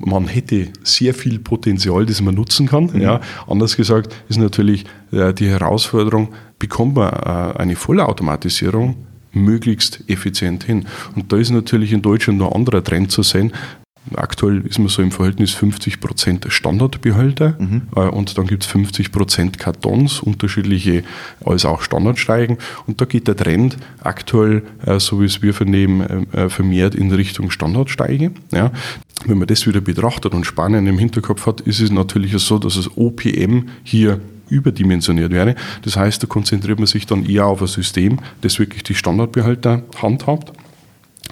man 0.04 0.26
hätte 0.26 0.68
sehr 0.82 1.14
viel 1.14 1.38
Potenzial, 1.38 2.06
das 2.06 2.20
man 2.20 2.34
nutzen 2.34 2.66
kann. 2.66 2.90
Mhm. 2.92 3.00
Ja, 3.00 3.20
anders 3.46 3.76
gesagt 3.76 4.14
ist 4.28 4.38
natürlich 4.38 4.84
äh, 5.12 5.32
die 5.32 5.48
Herausforderung, 5.48 6.28
bekommt 6.64 6.94
man 6.94 7.12
äh, 7.12 7.58
eine 7.58 7.76
Vollautomatisierung 7.76 8.96
möglichst 9.32 10.02
effizient 10.08 10.64
hin. 10.64 10.86
Und 11.14 11.30
da 11.30 11.36
ist 11.36 11.50
natürlich 11.50 11.92
in 11.92 12.00
Deutschland 12.00 12.38
noch 12.38 12.52
ein 12.52 12.56
anderer 12.56 12.82
Trend 12.82 13.10
zu 13.10 13.22
sehen. 13.22 13.52
Aktuell 14.14 14.62
ist 14.66 14.78
man 14.78 14.88
so 14.88 15.02
im 15.02 15.10
Verhältnis 15.10 15.54
50% 15.54 16.50
Standardbehälter 16.50 17.56
mhm. 17.58 17.82
äh, 17.94 18.00
und 18.00 18.38
dann 18.38 18.46
gibt 18.46 18.64
es 18.64 18.70
50% 18.70 19.58
Kartons, 19.58 20.20
unterschiedliche 20.20 21.02
als 21.44 21.66
auch 21.66 21.82
Standardsteigen. 21.82 22.56
Und 22.86 23.02
da 23.02 23.04
geht 23.04 23.28
der 23.28 23.36
Trend 23.36 23.76
aktuell, 24.00 24.62
äh, 24.86 24.98
so 24.98 25.20
wie 25.20 25.26
es 25.26 25.42
wir 25.42 25.52
vernehmen, 25.52 26.26
vermehrt 26.48 26.94
in 26.94 27.12
Richtung 27.12 27.50
Standardsteige. 27.50 28.32
Ja. 28.52 28.72
Wenn 29.26 29.36
man 29.36 29.48
das 29.48 29.66
wieder 29.66 29.82
betrachtet 29.82 30.32
und 30.32 30.46
Spanien 30.46 30.86
im 30.86 30.98
Hinterkopf 30.98 31.46
hat, 31.46 31.60
ist 31.60 31.80
es 31.80 31.90
natürlich 31.90 32.32
so, 32.38 32.58
dass 32.58 32.76
das 32.76 32.96
OPM 32.96 33.68
hier 33.82 34.20
überdimensioniert 34.48 35.32
wäre. 35.32 35.54
Das 35.82 35.96
heißt, 35.96 36.22
da 36.22 36.26
konzentriert 36.26 36.78
man 36.78 36.86
sich 36.86 37.06
dann 37.06 37.24
eher 37.24 37.46
auf 37.46 37.60
ein 37.60 37.66
System, 37.66 38.18
das 38.40 38.58
wirklich 38.58 38.82
die 38.82 38.94
Standardbehälter 38.94 39.82
handhabt 40.00 40.52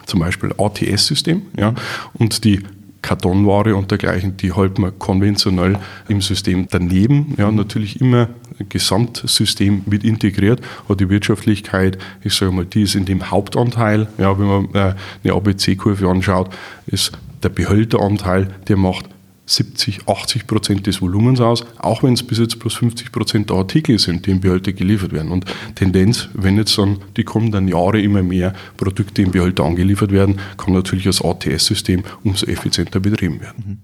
zum 0.07 0.21
Beispiel 0.21 0.55
ATS-System, 0.59 1.43
ja, 1.57 1.75
und 2.15 2.45
die 2.45 2.63
Kartonware 3.03 3.75
und 3.75 3.91
dergleichen, 3.91 4.37
die 4.37 4.55
hält 4.55 4.79
man 4.79 4.97
konventionell 4.99 5.79
im 6.09 6.21
System 6.21 6.69
daneben. 6.71 7.35
Ja, 7.37 7.51
natürlich 7.51 8.01
immer 8.01 8.29
Gesamtsystem 8.69 9.83
mit 9.87 10.05
integriert, 10.05 10.61
aber 10.85 10.97
die 10.97 11.09
Wirtschaftlichkeit, 11.09 11.99
ich 12.23 12.35
sage 12.35 12.53
mal, 12.53 12.65
die 12.65 12.83
ist 12.83 12.95
in 12.95 13.05
dem 13.05 13.31
Hauptanteil, 13.31 14.07
ja, 14.19 14.39
wenn 14.39 14.47
man 14.47 14.75
äh, 14.75 14.95
eine 15.25 15.35
ABC-Kurve 15.35 16.09
anschaut, 16.09 16.51
ist 16.87 17.13
der 17.43 17.49
Behälteranteil, 17.49 18.49
der 18.69 18.77
macht 18.77 19.07
70, 19.53 20.09
80 20.09 20.47
Prozent 20.47 20.87
des 20.87 21.01
Volumens 21.01 21.41
aus, 21.41 21.65
auch 21.79 22.03
wenn 22.03 22.15
es 22.15 22.23
bis 22.23 22.39
jetzt 22.39 22.59
plus 22.59 22.75
50 22.75 23.13
Prozent 23.13 23.51
der 23.51 23.57
Artikel 23.57 23.99
sind, 23.99 24.27
die 24.27 24.31
im 24.31 24.41
Behälter 24.41 24.73
geliefert 24.73 25.13
werden. 25.13 25.31
Und 25.31 25.45
Tendenz, 25.75 26.29
wenn 26.35 26.57
jetzt 26.57 26.77
dann 26.79 26.99
die 27.17 27.25
kommenden 27.25 27.69
Jahre 27.69 28.01
immer 28.01 28.23
mehr 28.23 28.55
Produkte 28.77 29.23
im 29.23 29.31
Behälter 29.31 29.65
angeliefert 29.65 30.13
werden, 30.13 30.41
kann 30.57 30.73
natürlich 30.75 31.05
das 31.05 31.23
ATS-System 31.23 32.03
umso 32.25 32.47
effizienter 32.47 33.01
betrieben 33.01 33.41
werden. 33.41 33.65
Mhm. 33.67 33.79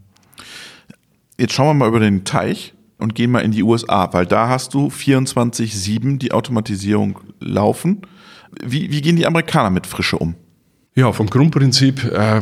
Jetzt 1.39 1.53
schauen 1.53 1.69
wir 1.69 1.75
mal 1.75 1.89
über 1.89 2.01
den 2.01 2.25
Teich 2.25 2.75
und 2.99 3.15
gehen 3.15 3.31
mal 3.31 3.41
in 3.41 3.53
die 3.53 3.63
USA, 3.63 4.13
weil 4.13 4.27
da 4.27 4.49
hast 4.49 4.75
du 4.75 4.89
24-7 4.89 6.19
die 6.19 6.33
Automatisierung 6.33 7.21
laufen. 7.39 8.03
Wie, 8.65 8.91
wie 8.91 9.01
gehen 9.01 9.17
die 9.17 9.27
Amerikaner 9.27 9.71
mit 9.71 9.87
Frische 9.87 10.19
um? 10.19 10.35
Ja, 10.97 11.13
vom 11.13 11.31
Grundprinzip 11.31 12.03
äh, 12.05 12.41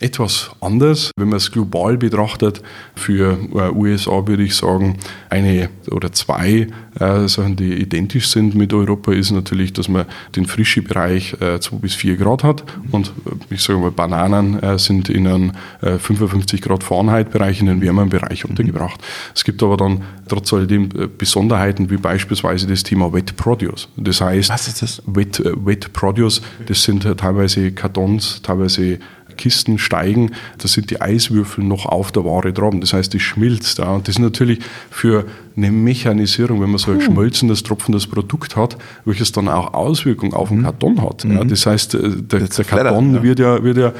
etwas 0.00 0.50
anders. 0.60 1.10
Wenn 1.16 1.28
man 1.28 1.38
es 1.38 1.50
global 1.50 1.96
betrachtet, 1.96 2.62
für 2.94 3.38
äh, 3.54 3.70
USA 3.74 4.26
würde 4.26 4.42
ich 4.42 4.54
sagen, 4.54 4.98
eine 5.28 5.70
oder 5.90 6.12
zwei 6.12 6.68
äh, 7.00 7.28
Sachen, 7.28 7.56
die 7.56 7.74
identisch 7.74 8.28
sind 8.28 8.54
mit 8.54 8.72
Europa, 8.72 9.12
ist 9.12 9.30
natürlich, 9.30 9.72
dass 9.72 9.88
man 9.88 10.06
den 10.36 10.46
frische 10.46 10.82
Bereich 10.82 11.34
äh, 11.40 11.58
2 11.60 11.76
bis 11.76 11.94
4 11.94 12.16
Grad 12.16 12.44
hat 12.44 12.64
und 12.92 13.08
äh, 13.08 13.54
ich 13.54 13.62
sage 13.62 13.78
mal, 13.78 13.90
Bananen 13.90 14.62
äh, 14.62 14.78
sind 14.78 15.08
in 15.08 15.26
einem 15.26 15.52
äh, 15.80 15.98
55 15.98 16.62
Grad 16.62 16.84
Fahrenheit 16.84 17.30
Bereich, 17.30 17.60
in 17.60 17.68
einem 17.68 17.80
wärmeren 17.80 18.08
Bereich 18.08 18.44
mhm. 18.44 18.50
untergebracht. 18.50 19.00
Es 19.34 19.44
gibt 19.44 19.62
aber 19.62 19.76
dann 19.76 20.02
trotz 20.28 20.52
alledem 20.52 20.88
äh, 20.96 21.06
Besonderheiten 21.06 21.90
wie 21.90 21.96
beispielsweise 21.96 22.66
das 22.66 22.82
Thema 22.82 23.12
Wet 23.12 23.36
Produce. 23.36 23.88
Das 23.96 24.20
heißt, 24.20 24.50
Was 24.50 24.68
ist 24.68 24.82
das? 24.82 25.02
Wet, 25.06 25.42
Wet 25.44 25.92
Produce, 25.92 26.42
das 26.66 26.82
sind 26.82 27.02
teilweise 27.02 27.72
Kartons, 27.72 28.42
teilweise 28.42 28.98
Kisten 29.38 29.78
steigen, 29.78 30.32
da 30.58 30.68
sind 30.68 30.90
die 30.90 31.00
Eiswürfel 31.00 31.64
noch 31.64 31.86
auf 31.86 32.12
der 32.12 32.26
Ware 32.26 32.52
dran. 32.52 32.82
Das 32.82 32.92
heißt, 32.92 33.14
die 33.14 33.20
schmilzt. 33.20 33.78
Ja. 33.78 33.92
Und 33.92 34.06
das 34.06 34.16
ist 34.16 34.20
natürlich 34.20 34.58
für 34.90 35.24
eine 35.56 35.72
Mechanisierung, 35.72 36.60
wenn 36.60 36.68
man 36.68 36.78
so 36.78 36.90
ein 36.90 37.00
schmolzendes, 37.00 37.62
tropfendes 37.62 38.06
Produkt 38.06 38.56
hat, 38.56 38.76
welches 39.06 39.32
dann 39.32 39.48
auch 39.48 39.72
Auswirkungen 39.72 40.34
auf 40.34 40.50
den 40.50 40.58
mhm. 40.58 40.64
Karton 40.64 41.02
hat. 41.02 41.24
Ja. 41.24 41.42
Mhm. 41.42 41.48
Das 41.48 41.64
heißt, 41.64 41.94
äh, 41.94 42.10
der, 42.16 42.40
der 42.40 42.64
Karton 42.66 43.22
wird 43.22 43.38
ja, 43.38 43.64
wird 43.64 43.78
ja 43.78 43.92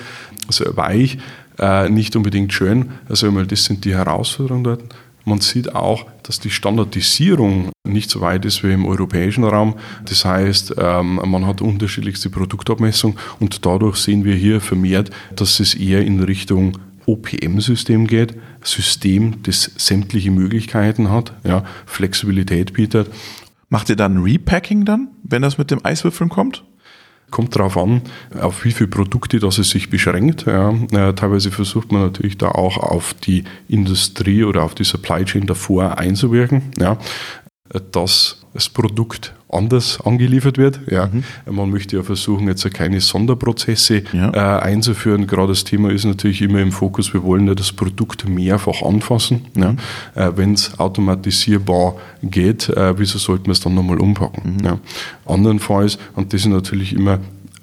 also 0.46 0.64
weich, 0.76 1.18
äh, 1.58 1.88
nicht 1.88 2.14
unbedingt 2.16 2.52
schön. 2.52 2.90
Also 3.08 3.30
das 3.44 3.64
sind 3.64 3.84
die 3.84 3.94
Herausforderungen 3.94 4.64
dort. 4.64 4.82
Man 5.28 5.40
sieht 5.42 5.74
auch, 5.74 6.06
dass 6.22 6.40
die 6.40 6.48
Standardisierung 6.48 7.68
nicht 7.86 8.08
so 8.08 8.22
weit 8.22 8.46
ist 8.46 8.64
wie 8.64 8.72
im 8.72 8.86
europäischen 8.86 9.44
Raum. 9.44 9.74
Das 10.06 10.24
heißt, 10.24 10.76
ähm, 10.78 11.20
man 11.22 11.46
hat 11.46 11.60
unterschiedlichste 11.60 12.30
Produktabmessung 12.30 13.18
und 13.38 13.66
dadurch 13.66 13.96
sehen 13.96 14.24
wir 14.24 14.34
hier 14.34 14.62
vermehrt, 14.62 15.10
dass 15.36 15.60
es 15.60 15.74
eher 15.74 16.00
in 16.02 16.22
Richtung 16.22 16.78
OPM-System 17.04 18.06
geht, 18.06 18.36
System, 18.62 19.42
das 19.42 19.70
sämtliche 19.76 20.30
Möglichkeiten 20.30 21.10
hat, 21.10 21.34
ja, 21.44 21.62
Flexibilität 21.84 22.72
bietet. 22.72 23.10
Macht 23.68 23.90
ihr 23.90 23.96
dann 23.96 24.22
Repacking 24.22 24.86
dann, 24.86 25.08
wenn 25.24 25.42
das 25.42 25.58
mit 25.58 25.70
dem 25.70 25.84
Eiswürfeln 25.84 26.30
kommt? 26.30 26.64
Kommt 27.30 27.54
darauf 27.56 27.76
an, 27.76 28.02
auf 28.40 28.64
wie 28.64 28.72
viele 28.72 28.88
Produkte 28.88 29.38
das 29.38 29.58
es 29.58 29.70
sich 29.70 29.90
beschränkt. 29.90 30.46
Ja. 30.46 30.70
Äh, 30.70 31.14
teilweise 31.14 31.50
versucht 31.50 31.92
man 31.92 32.02
natürlich 32.02 32.38
da 32.38 32.48
auch 32.50 32.78
auf 32.78 33.14
die 33.14 33.44
Industrie 33.68 34.44
oder 34.44 34.62
auf 34.62 34.74
die 34.74 34.84
Supply 34.84 35.24
Chain 35.24 35.46
davor 35.46 35.98
einzuwirken, 35.98 36.72
ja, 36.78 36.98
dass 37.92 38.46
das 38.54 38.68
Produkt 38.68 39.34
anders 39.50 40.00
angeliefert 40.00 40.58
wird. 40.58 40.80
Ja. 40.90 41.06
Mhm. 41.06 41.24
Man 41.50 41.70
möchte 41.70 41.96
ja 41.96 42.02
versuchen, 42.02 42.48
jetzt 42.48 42.68
keine 42.74 43.00
Sonderprozesse 43.00 44.02
ja. 44.12 44.30
äh, 44.32 44.62
einzuführen. 44.62 45.26
Gerade 45.26 45.48
das 45.48 45.64
Thema 45.64 45.90
ist 45.90 46.04
natürlich 46.04 46.42
immer 46.42 46.60
im 46.60 46.72
Fokus, 46.72 47.14
wir 47.14 47.22
wollen 47.22 47.46
ja 47.46 47.54
das 47.54 47.72
Produkt 47.72 48.28
mehrfach 48.28 48.82
anfassen. 48.82 49.46
Mhm. 49.54 49.62
Ja. 49.62 49.74
Äh, 50.14 50.36
Wenn 50.36 50.52
es 50.54 50.78
automatisierbar 50.78 51.96
geht, 52.22 52.68
äh, 52.68 52.98
wieso 52.98 53.18
sollten 53.18 53.46
wir 53.46 53.52
es 53.52 53.60
dann 53.60 53.74
nochmal 53.74 53.98
umpacken? 53.98 54.56
Mhm. 54.58 54.64
Ja. 54.64 54.78
Andernfalls, 55.24 55.98
und 56.14 56.32
das 56.32 56.42
ist 56.42 56.46
natürlich 56.46 56.92
immer, 56.92 57.18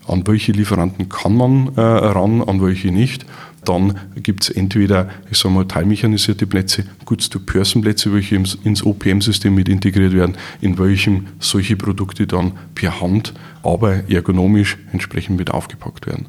an 0.08 0.26
welche 0.28 0.52
Lieferanten 0.52 1.10
kann 1.10 1.36
man 1.36 1.72
äh, 1.76 1.82
ran, 1.82 2.42
an 2.42 2.62
welche 2.62 2.92
nicht 2.92 3.26
dann 3.68 4.00
gibt 4.16 4.44
es 4.44 4.50
entweder, 4.50 5.10
ich 5.30 5.38
sage 5.38 5.54
mal, 5.54 5.66
teilmechanisierte 5.66 6.48
Plätze, 6.48 6.86
Goods-to-Person-Plätze, 7.06 8.14
welche 8.14 8.36
ins 8.36 8.84
OPM-System 8.84 9.54
mit 9.54 9.70
integriert 9.70 10.14
werden, 10.14 10.38
in 10.62 10.78
welchem 10.78 11.28
solche 11.40 11.76
Produkte 11.76 12.28
dann 12.28 12.54
per 12.76 13.02
Hand, 13.02 13.34
aber 13.64 14.10
ergonomisch 14.10 14.78
entsprechend 14.92 15.38
mit 15.38 15.52
aufgepackt 15.52 16.06
werden. 16.08 16.28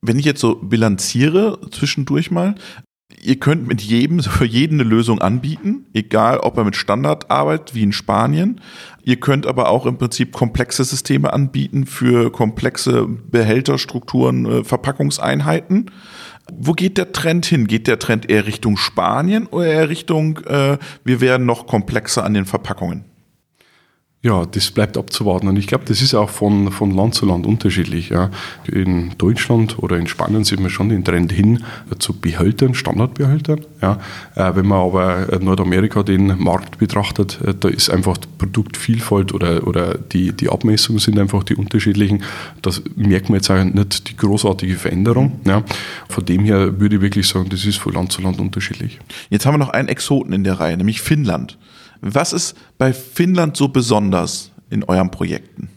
Wenn 0.00 0.18
ich 0.18 0.24
jetzt 0.24 0.40
so 0.40 0.54
bilanziere 0.56 1.58
zwischendurch 1.70 2.30
mal, 2.30 2.54
ihr 3.22 3.36
könnt 3.36 3.66
mit 3.66 3.80
jedem, 3.80 4.22
für 4.22 4.44
jeden 4.44 4.80
eine 4.80 4.88
Lösung 4.88 5.20
anbieten, 5.20 5.86
egal 5.92 6.38
ob 6.38 6.56
er 6.56 6.64
mit 6.64 6.76
Standard 6.76 7.30
arbeitet, 7.30 7.74
wie 7.74 7.82
in 7.82 7.92
Spanien. 7.92 8.60
Ihr 9.02 9.16
könnt 9.16 9.46
aber 9.46 9.70
auch 9.70 9.86
im 9.86 9.98
Prinzip 9.98 10.32
komplexe 10.32 10.84
Systeme 10.84 11.32
anbieten 11.32 11.86
für 11.86 12.30
komplexe 12.30 13.06
Behälterstrukturen, 13.06 14.46
äh, 14.46 14.64
Verpackungseinheiten. 14.64 15.90
Wo 16.52 16.72
geht 16.72 16.98
der 16.98 17.12
Trend 17.12 17.46
hin? 17.46 17.66
Geht 17.66 17.86
der 17.86 17.98
Trend 17.98 18.30
eher 18.30 18.46
Richtung 18.46 18.76
Spanien 18.76 19.46
oder 19.46 19.66
eher 19.66 19.88
Richtung, 19.88 20.38
äh, 20.46 20.78
wir 21.04 21.20
werden 21.20 21.46
noch 21.46 21.66
komplexer 21.66 22.24
an 22.24 22.34
den 22.34 22.46
Verpackungen? 22.46 23.04
Ja, 24.20 24.44
das 24.46 24.72
bleibt 24.72 24.96
abzuwarten. 24.96 25.46
Und 25.46 25.56
ich 25.58 25.68
glaube, 25.68 25.84
das 25.86 26.02
ist 26.02 26.12
auch 26.12 26.28
von, 26.28 26.72
von 26.72 26.90
Land 26.90 27.14
zu 27.14 27.24
Land 27.24 27.46
unterschiedlich. 27.46 28.08
Ja. 28.08 28.30
In 28.66 29.12
Deutschland 29.16 29.78
oder 29.78 29.96
in 29.96 30.08
Spanien 30.08 30.42
sieht 30.42 30.58
man 30.58 30.70
schon 30.70 30.88
den 30.88 31.04
Trend 31.04 31.30
hin 31.30 31.62
zu 32.00 32.14
Behältern, 32.14 32.74
Standardbehältern. 32.74 33.60
Ja. 33.80 34.00
Äh, 34.34 34.56
wenn 34.56 34.66
man 34.66 34.80
aber 34.80 35.38
Nordamerika 35.40 36.02
den 36.02 36.36
Markt 36.36 36.78
betrachtet, 36.78 37.38
äh, 37.46 37.54
da 37.54 37.68
ist 37.68 37.90
einfach 37.90 38.18
Produktvielfalt 38.38 39.32
oder, 39.32 39.64
oder 39.68 39.96
die, 39.96 40.32
die 40.32 40.48
Abmessungen 40.48 40.98
sind 40.98 41.16
einfach 41.16 41.44
die 41.44 41.54
unterschiedlichen. 41.54 42.24
Das 42.60 42.82
merkt 42.96 43.28
man 43.28 43.36
jetzt 43.36 43.50
auch 43.52 43.62
nicht 43.62 44.10
die 44.10 44.16
großartige 44.16 44.74
Veränderung. 44.74 45.38
Ja. 45.46 45.62
Von 46.08 46.24
dem 46.24 46.44
her 46.44 46.80
würde 46.80 46.96
ich 46.96 47.02
wirklich 47.02 47.28
sagen, 47.28 47.50
das 47.50 47.64
ist 47.64 47.76
von 47.76 47.92
Land 47.92 48.10
zu 48.10 48.20
Land 48.20 48.40
unterschiedlich. 48.40 48.98
Jetzt 49.30 49.46
haben 49.46 49.54
wir 49.54 49.58
noch 49.58 49.68
einen 49.68 49.86
Exoten 49.86 50.32
in 50.32 50.42
der 50.42 50.58
Reihe, 50.58 50.76
nämlich 50.76 51.00
Finnland. 51.00 51.56
Was 52.00 52.32
ist 52.32 52.56
bei 52.78 52.92
Finnland 52.92 53.56
so 53.56 53.68
besonders 53.68 54.50
in 54.70 54.84
euren 54.84 55.10
Projekten? 55.10 55.68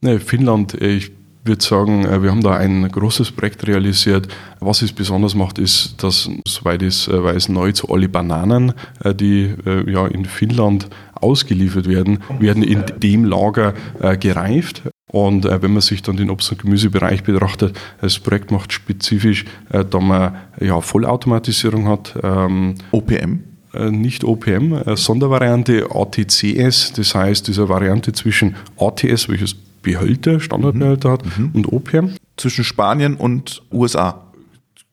Ne, 0.00 0.20
Finnland, 0.20 0.74
ich 0.74 1.12
würde 1.44 1.62
sagen, 1.62 2.04
äh, 2.04 2.22
wir 2.22 2.30
haben 2.30 2.42
da 2.42 2.56
ein 2.56 2.90
großes 2.90 3.32
Projekt 3.32 3.66
realisiert. 3.66 4.28
Was 4.60 4.82
es 4.82 4.92
besonders 4.92 5.34
macht, 5.34 5.58
ist, 5.58 6.02
dass, 6.02 6.28
soweit 6.48 6.82
ich 6.82 7.08
äh, 7.08 7.22
weiß, 7.22 7.50
neu 7.50 7.72
zu 7.72 7.88
alle 7.88 8.08
Bananen, 8.08 8.72
äh, 9.02 9.14
die 9.14 9.54
ja 9.86 10.06
in 10.06 10.24
Finnland 10.24 10.88
ausgeliefert 11.14 11.88
werden, 11.88 12.18
werden 12.38 12.62
in 12.62 12.84
dem 12.98 13.24
Lager 13.24 13.72
gereift. 14.20 14.82
Und 15.10 15.44
wenn 15.44 15.72
man 15.72 15.80
sich 15.80 16.02
dann 16.02 16.16
den 16.16 16.28
Obst- 16.28 16.50
und 16.50 16.60
Gemüsebereich 16.60 17.22
betrachtet, 17.22 17.78
das 18.00 18.18
Projekt 18.18 18.50
macht 18.50 18.72
spezifisch, 18.72 19.44
da 19.70 20.00
man 20.00 20.34
ja 20.60 20.80
Vollautomatisierung 20.80 21.88
hat. 21.88 22.14
Ähm, 22.22 22.74
OPM? 22.90 23.53
Äh, 23.74 23.90
nicht 23.90 24.24
OPM, 24.24 24.72
äh, 24.74 24.96
Sondervariante 24.96 25.88
ATCS, 25.90 26.92
das 26.92 27.14
heißt 27.14 27.48
diese 27.48 27.68
Variante 27.68 28.12
zwischen 28.12 28.56
ATS, 28.78 29.28
welches 29.28 29.54
Behälter, 29.82 30.40
Standardbehälter 30.40 31.10
hat, 31.10 31.38
mhm. 31.38 31.50
und 31.52 31.72
OPM. 31.72 32.10
Zwischen 32.36 32.64
Spanien 32.64 33.16
und 33.16 33.62
USA 33.72 34.23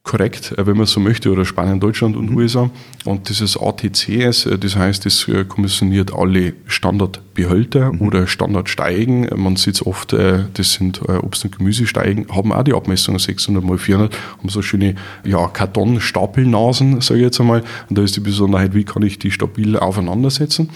korrekt, 0.04 0.54
äh, 0.58 0.66
wenn 0.66 0.78
man 0.78 0.86
so 0.86 1.00
möchte, 1.00 1.32
oder 1.32 1.46
Spanien, 1.46 1.80
Deutschland 1.80 2.16
und 2.16 2.32
mhm. 2.32 2.38
USA. 2.38 2.70
Und 3.06 3.30
dieses 3.30 3.58
ATCS, 3.58 4.46
äh, 4.46 4.58
das 4.58 4.76
heißt, 4.76 5.06
es 5.06 5.28
äh, 5.28 5.46
kommissioniert 5.46 6.14
alle 6.14 6.54
Standardbehälter 6.66 7.94
mhm. 7.94 8.02
oder 8.02 8.28
Standardsteigen. 8.28 9.30
Man 9.36 9.56
sieht 9.56 9.76
es 9.76 9.86
oft, 9.86 10.14
das 10.14 10.74
sind 10.74 11.02
Obst- 11.02 11.46
und 11.46 11.58
Gemüsesteigen, 11.58 12.28
haben 12.30 12.52
auch 12.52 12.64
die 12.64 12.74
Abmessung 12.74 13.18
600 13.18 13.64
x 13.64 13.84
400, 13.84 14.18
haben 14.38 14.50
so 14.50 14.62
schöne 14.62 14.96
ja, 15.24 15.48
Kartonstapelnasen, 15.48 17.02
sage 17.02 17.20
ich 17.20 17.26
jetzt 17.26 17.40
einmal. 17.40 17.64
Und 17.90 17.98
da 17.98 18.04
ist 18.04 18.16
die 18.16 18.22
Besonderheit, 18.22 18.74
wie 18.74 18.84
kann 18.84 19.04
ich 19.04 19.20
die 19.20 19.32
stabil 19.32 19.78
aufeinandersetzen 19.78 20.70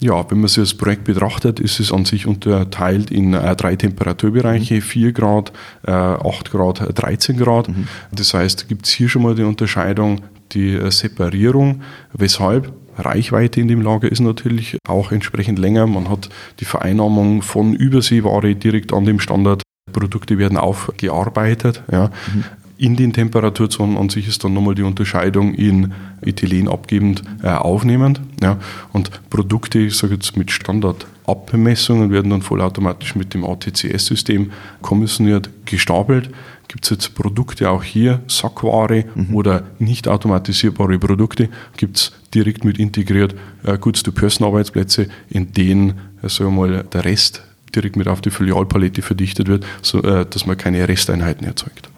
ja, 0.00 0.30
wenn 0.30 0.38
man 0.38 0.48
sich 0.48 0.62
das 0.62 0.74
Projekt 0.74 1.04
betrachtet, 1.04 1.60
ist 1.60 1.80
es 1.80 1.92
an 1.92 2.04
sich 2.04 2.26
unterteilt 2.26 3.10
in 3.10 3.34
äh, 3.34 3.56
drei 3.56 3.76
Temperaturbereiche, 3.76 4.76
mhm. 4.76 4.82
4 4.82 5.12
Grad, 5.12 5.52
äh, 5.86 5.90
8 5.90 6.50
Grad, 6.50 6.82
13 6.94 7.36
Grad. 7.36 7.68
Mhm. 7.68 7.88
Das 8.12 8.34
heißt, 8.34 8.68
gibt 8.68 8.86
es 8.86 8.92
hier 8.92 9.08
schon 9.08 9.22
mal 9.22 9.34
die 9.34 9.42
Unterscheidung, 9.42 10.20
die 10.52 10.74
äh, 10.74 10.90
Separierung. 10.90 11.82
Weshalb? 12.12 12.72
Reichweite 12.96 13.60
in 13.60 13.68
dem 13.68 13.80
Lager 13.80 14.10
ist 14.10 14.18
natürlich 14.18 14.76
auch 14.88 15.12
entsprechend 15.12 15.60
länger. 15.60 15.86
Man 15.86 16.08
hat 16.08 16.30
die 16.58 16.64
Vereinnahmung 16.64 17.42
von 17.42 17.72
Überseeware 17.72 18.56
direkt 18.56 18.92
an 18.92 19.04
dem 19.04 19.20
Standard. 19.20 19.62
Produkte 19.92 20.36
werden 20.36 20.58
aufgearbeitet. 20.58 21.82
Ja. 21.90 22.10
Mhm 22.34 22.44
in 22.78 22.96
den 22.96 23.12
Temperaturzonen 23.12 23.96
an 23.96 24.08
sich 24.08 24.28
ist 24.28 24.44
dann 24.44 24.54
nochmal 24.54 24.76
die 24.76 24.82
Unterscheidung 24.82 25.54
in 25.54 25.92
Ethylen 26.22 26.68
abgebend, 26.68 27.22
äh, 27.42 27.48
aufnehmend. 27.48 28.20
Ja. 28.40 28.58
Und 28.92 29.10
Produkte, 29.30 29.80
ich 29.80 29.96
sage 29.96 30.14
jetzt 30.14 30.36
mit 30.36 30.52
Standardabmessungen, 30.52 32.10
werden 32.12 32.30
dann 32.30 32.42
vollautomatisch 32.42 33.16
mit 33.16 33.34
dem 33.34 33.44
ATCS-System 33.44 34.52
kommissioniert, 34.80 35.50
gestapelt. 35.64 36.30
Gibt 36.68 36.84
es 36.84 36.90
jetzt 36.90 37.14
Produkte 37.14 37.68
auch 37.70 37.82
hier, 37.82 38.20
Sackware 38.28 39.04
mhm. 39.14 39.34
oder 39.34 39.64
nicht 39.78 40.06
automatisierbare 40.06 40.98
Produkte, 40.98 41.48
gibt 41.76 41.96
es 41.96 42.12
direkt 42.34 42.64
mit 42.64 42.78
integriert 42.78 43.34
äh, 43.64 43.76
Goods-to-Person-Arbeitsplätze, 43.78 45.08
in 45.30 45.52
denen 45.52 45.94
äh, 46.22 46.28
sagen 46.28 46.54
wir 46.54 46.68
mal, 46.68 46.84
der 46.84 47.04
Rest 47.04 47.42
direkt 47.74 47.96
mit 47.96 48.06
auf 48.06 48.20
die 48.20 48.30
Filialpalette 48.30 49.02
verdichtet 49.02 49.48
wird, 49.48 49.66
so, 49.82 50.02
äh, 50.02 50.26
dass 50.28 50.46
man 50.46 50.56
keine 50.56 50.86
Resteinheiten 50.86 51.46
erzeugt. 51.46 51.88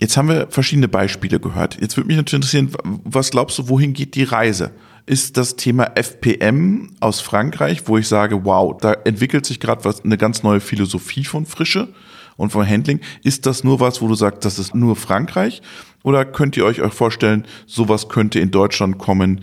Jetzt 0.00 0.16
haben 0.16 0.28
wir 0.28 0.46
verschiedene 0.48 0.86
Beispiele 0.86 1.40
gehört. 1.40 1.80
Jetzt 1.80 1.96
würde 1.96 2.06
mich 2.06 2.16
natürlich 2.16 2.44
interessieren, 2.44 2.70
was 3.04 3.30
glaubst 3.30 3.58
du, 3.58 3.68
wohin 3.68 3.94
geht 3.94 4.14
die 4.14 4.22
Reise? 4.22 4.70
Ist 5.06 5.36
das 5.36 5.56
Thema 5.56 5.90
FPM 5.96 6.90
aus 7.00 7.20
Frankreich, 7.20 7.82
wo 7.86 7.98
ich 7.98 8.06
sage, 8.06 8.44
wow, 8.44 8.76
da 8.80 8.92
entwickelt 8.92 9.44
sich 9.44 9.58
gerade 9.58 9.84
was, 9.84 10.04
eine 10.04 10.16
ganz 10.16 10.42
neue 10.42 10.60
Philosophie 10.60 11.24
von 11.24 11.46
Frische 11.46 11.88
und 12.36 12.50
von 12.50 12.66
Handling. 12.66 13.00
Ist 13.24 13.46
das 13.46 13.64
nur 13.64 13.80
was, 13.80 14.00
wo 14.00 14.08
du 14.08 14.14
sagst, 14.14 14.44
das 14.44 14.58
ist 14.58 14.74
nur 14.74 14.96
Frankreich? 14.96 15.62
Oder 16.04 16.24
könnt 16.24 16.56
ihr 16.56 16.64
euch 16.64 16.80
vorstellen, 16.92 17.44
sowas 17.66 18.08
könnte 18.08 18.38
in 18.38 18.50
Deutschland 18.50 18.98
kommen 18.98 19.40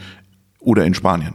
oder 0.60 0.86
in 0.86 0.94
Spanien? 0.94 1.34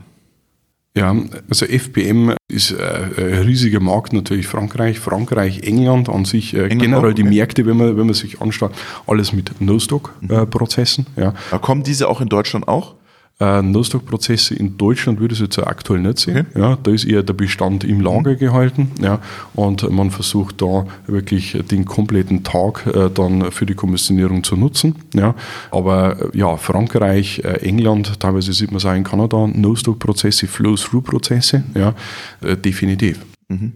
Ja, 0.97 1.15
also 1.49 1.67
FPM 1.67 2.35
ist 2.49 2.73
äh, 2.73 3.11
ein 3.17 3.43
riesiger 3.43 3.79
Markt 3.79 4.13
natürlich 4.13 4.49
Frankreich, 4.49 4.99
Frankreich, 4.99 5.63
England 5.63 6.09
an 6.09 6.25
sich, 6.25 6.53
äh, 6.53 6.65
England 6.65 6.83
generell 6.83 7.11
auch, 7.11 7.13
okay. 7.13 7.23
die 7.23 7.29
Märkte, 7.29 7.65
wenn 7.65 7.77
man, 7.77 7.97
wenn 7.97 8.07
man 8.07 8.15
sich 8.15 8.41
anschaut, 8.41 8.73
alles 9.07 9.33
mit 9.33 9.61
No-Stock-Prozessen. 9.61 11.07
Äh, 11.17 11.21
ja. 11.23 11.35
Kommen 11.59 11.85
diese 11.85 12.09
auch 12.09 12.21
in 12.21 12.29
Deutschland 12.29 12.67
auch? 12.67 12.97
Äh, 13.41 13.63
No-Stock-Prozesse 13.63 14.55
in 14.55 14.77
Deutschland 14.77 15.19
würde 15.19 15.35
es 15.35 15.41
jetzt 15.41 15.59
aktuell 15.59 16.01
nicht 16.01 16.19
sehen. 16.19 16.47
Okay. 16.51 16.61
Ja, 16.61 16.79
da 16.83 16.91
ist 16.91 17.05
eher 17.05 17.23
der 17.23 17.33
Bestand 17.33 17.85
im 17.85 18.01
Lager 18.01 18.33
mhm. 18.33 18.39
gehalten. 18.39 18.91
Ja, 19.01 19.21
und 19.55 19.91
man 19.91 20.11
versucht 20.11 20.61
da 20.61 20.87
wirklich 21.07 21.59
den 21.71 21.87
kompletten 21.87 22.45
Tag 22.45 22.87
äh, 22.87 23.09
dann 23.09 23.51
für 23.51 23.65
die 23.65 23.75
Kommissionierung 23.75 24.45
zu 24.45 24.57
nutzen. 24.57 24.97
Ja, 25.15 25.35
aber 25.71 26.33
äh, 26.35 26.39
ja, 26.39 26.57
Frankreich, 26.57 27.39
äh, 27.39 27.63
England, 27.63 28.21
teilweise 28.21 28.53
sieht 28.53 28.71
man 28.71 28.77
es 28.77 28.85
auch 28.85 28.95
in 28.95 29.05
Kanada, 29.05 29.47
No-Stock-Prozesse, 29.47 30.47
Flow-Through-Prozesse, 30.47 31.65
ja, 31.75 31.95
äh, 32.43 32.57
definitiv. 32.57 33.25
Mhm. 33.49 33.73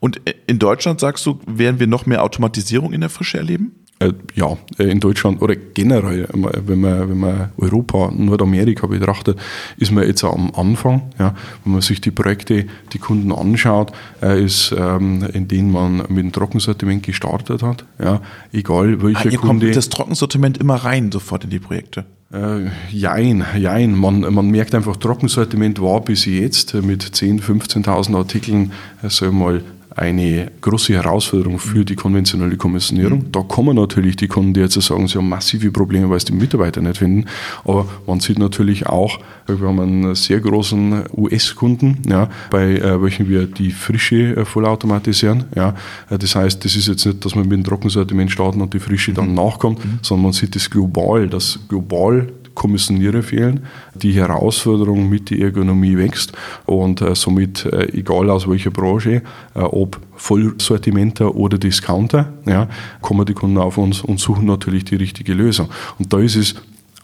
Und 0.00 0.20
in 0.46 0.58
Deutschland 0.58 1.00
sagst 1.00 1.24
du, 1.24 1.38
werden 1.46 1.80
wir 1.80 1.86
noch 1.86 2.04
mehr 2.04 2.22
Automatisierung 2.22 2.92
in 2.92 3.00
der 3.00 3.10
Frische 3.10 3.38
erleben? 3.38 3.72
Äh, 4.02 4.12
ja, 4.34 4.56
äh, 4.78 4.84
in 4.84 5.00
Deutschland 5.00 5.40
oder 5.42 5.54
generell, 5.54 6.28
wenn 6.32 6.80
man, 6.80 7.08
wenn 7.08 7.18
man 7.18 7.50
Europa, 7.56 8.10
Nordamerika 8.10 8.86
betrachtet, 8.86 9.38
ist 9.76 9.92
man 9.92 10.06
jetzt 10.06 10.24
am 10.24 10.52
Anfang. 10.54 11.02
Ja, 11.18 11.34
wenn 11.64 11.74
man 11.74 11.82
sich 11.82 12.00
die 12.00 12.10
Projekte, 12.10 12.66
die 12.92 12.98
Kunden 12.98 13.32
anschaut, 13.32 13.92
äh, 14.20 14.42
ist, 14.42 14.74
ähm, 14.76 15.24
in 15.32 15.46
denen 15.46 15.70
man 15.70 15.98
mit 16.08 16.18
dem 16.18 16.32
Trockensortiment 16.32 17.04
gestartet 17.04 17.62
hat. 17.62 17.84
Ja, 18.02 18.20
egal 18.52 19.02
welcher 19.02 19.28
ah, 19.28 19.32
ihr 19.32 19.38
Kunde. 19.38 19.66
Kommt 19.66 19.76
das 19.76 19.88
Trockensortiment 19.88 20.58
immer 20.58 20.76
rein 20.76 21.12
sofort 21.12 21.44
in 21.44 21.50
die 21.50 21.60
Projekte? 21.60 22.04
Äh, 22.32 22.70
jein, 22.90 23.44
jein. 23.58 23.94
Man, 23.94 24.20
man 24.20 24.50
merkt 24.50 24.74
einfach, 24.74 24.96
Trockensortiment 24.96 25.80
war 25.80 26.00
bis 26.00 26.24
jetzt 26.24 26.74
mit 26.74 27.04
10.000, 27.04 27.42
15.000 27.42 28.16
Artikeln, 28.16 28.72
sagen 29.02 29.38
wir 29.38 29.44
mal, 29.44 29.62
eine 29.96 30.50
große 30.60 30.94
Herausforderung 30.94 31.58
für 31.58 31.84
die 31.84 31.94
konventionelle 31.94 32.56
Kommissionierung. 32.56 33.18
Mhm. 33.20 33.32
Da 33.32 33.42
kommen 33.42 33.76
natürlich 33.76 34.16
die 34.16 34.28
Kunden, 34.28 34.54
die 34.54 34.60
jetzt 34.60 34.80
sagen, 34.80 35.06
sie 35.08 35.18
haben 35.18 35.28
massive 35.28 35.70
Probleme, 35.70 36.08
weil 36.08 36.20
sie 36.20 36.26
die 36.26 36.32
Mitarbeiter 36.32 36.80
nicht 36.80 36.98
finden. 36.98 37.26
Aber 37.64 37.86
man 38.06 38.20
sieht 38.20 38.38
natürlich 38.38 38.86
auch, 38.86 39.18
wir 39.46 39.68
haben 39.68 39.80
einen 39.80 40.14
sehr 40.14 40.40
großen 40.40 41.04
US-Kunden, 41.16 42.02
ja, 42.08 42.28
bei 42.50 42.76
äh, 42.76 43.02
welchen 43.02 43.28
wir 43.28 43.46
die 43.46 43.70
Frische 43.70 44.36
äh, 44.36 44.44
vollautomatisieren. 44.44 45.44
Ja. 45.54 45.74
Äh, 46.10 46.18
das 46.18 46.34
heißt, 46.34 46.64
das 46.64 46.76
ist 46.76 46.88
jetzt 46.88 47.06
nicht, 47.06 47.24
dass 47.24 47.34
man 47.34 47.48
mit 47.48 47.58
dem 47.58 47.64
Trockensortiment 47.64 48.30
starten 48.30 48.60
und 48.60 48.72
die 48.74 48.80
Frische 48.80 49.12
dann 49.12 49.30
mhm. 49.30 49.34
nachkommt, 49.34 49.84
mhm. 49.84 49.98
sondern 50.02 50.24
man 50.24 50.32
sieht 50.32 50.54
das 50.54 50.70
global, 50.70 51.28
dass 51.28 51.58
global 51.68 52.28
Kommissionierer 52.54 53.22
fehlen. 53.22 53.60
Die 53.94 54.12
Herausforderung 54.12 55.08
mit 55.08 55.30
der 55.30 55.40
Ergonomie 55.40 55.96
wächst 55.96 56.32
und 56.66 57.00
äh, 57.00 57.14
somit, 57.14 57.64
äh, 57.66 57.88
egal 57.92 58.30
aus 58.30 58.48
welcher 58.48 58.70
Branche, 58.70 59.22
äh, 59.54 59.60
ob 59.60 60.00
Vollsortimenter 60.16 61.34
oder 61.34 61.58
Discounter, 61.58 62.32
ja, 62.46 62.68
kommen 63.00 63.26
die 63.26 63.34
Kunden 63.34 63.58
auf 63.58 63.78
uns 63.78 64.02
und 64.02 64.20
suchen 64.20 64.46
natürlich 64.46 64.84
die 64.84 64.96
richtige 64.96 65.34
Lösung. 65.34 65.68
Und 65.98 66.12
da 66.12 66.18
ist 66.18 66.36
es 66.36 66.54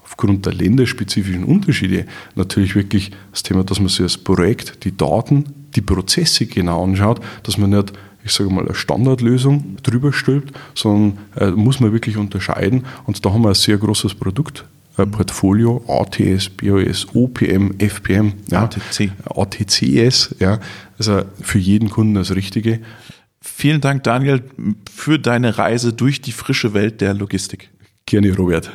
aufgrund 0.05 0.47
der 0.47 0.55
länderspezifischen 0.55 1.45
Unterschiede 1.45 2.07
natürlich 2.35 2.75
wirklich 2.75 3.13
das 3.31 3.43
Thema, 3.43 3.65
dass 3.65 3.79
man 3.79 3.89
sich 3.89 3.99
das 3.99 4.19
Projekt, 4.19 4.85
die 4.85 4.97
Daten, 4.97 5.45
die 5.75 5.81
Prozesse 5.81 6.47
genau 6.47 6.85
anschaut, 6.85 7.21
dass 7.43 7.59
man 7.59 7.71
nicht 7.71 7.93
ich 8.25 8.33
sage 8.33 8.51
mal, 8.51 8.65
eine 8.65 8.75
Standardlösung 8.75 9.77
drüber 9.83 10.13
stülpt, 10.13 10.55
sondern 10.75 11.19
äh, 11.37 11.51
muss 11.51 11.81
man 11.81 11.93
wirklich 11.93 12.17
unterscheiden. 12.17 12.85
Und 13.07 13.25
da 13.25 13.33
haben 13.33 13.43
wir 13.43 13.51
ein 13.51 13.55
sehr 13.55 13.79
großes 13.79 14.15
Produkt 14.15 14.65
Portfolio, 15.07 15.83
ATS, 15.87 16.49
BOS, 16.49 17.07
OPM, 17.15 17.79
FPM, 17.79 18.35
ja, 18.51 18.65
ATC. 18.65 19.11
ATCS, 19.25 20.37
ja, 20.39 20.59
also 20.99 21.23
für 21.41 21.59
jeden 21.59 21.91
Kunden 21.91 22.15
das 22.15 22.35
Richtige. 22.35 22.81
Vielen 23.41 23.81
Dank, 23.81 24.05
Daniel, 24.05 24.43
für 24.91 25.19
deine 25.19 25.59
Reise 25.59 25.93
durch 25.93 26.21
die 26.21 26.33
frische 26.33 26.75
Welt 26.75 27.01
der 27.01 27.15
Logistik. 27.15 27.71
Gerne, 28.07 28.35
Robert. 28.35 28.71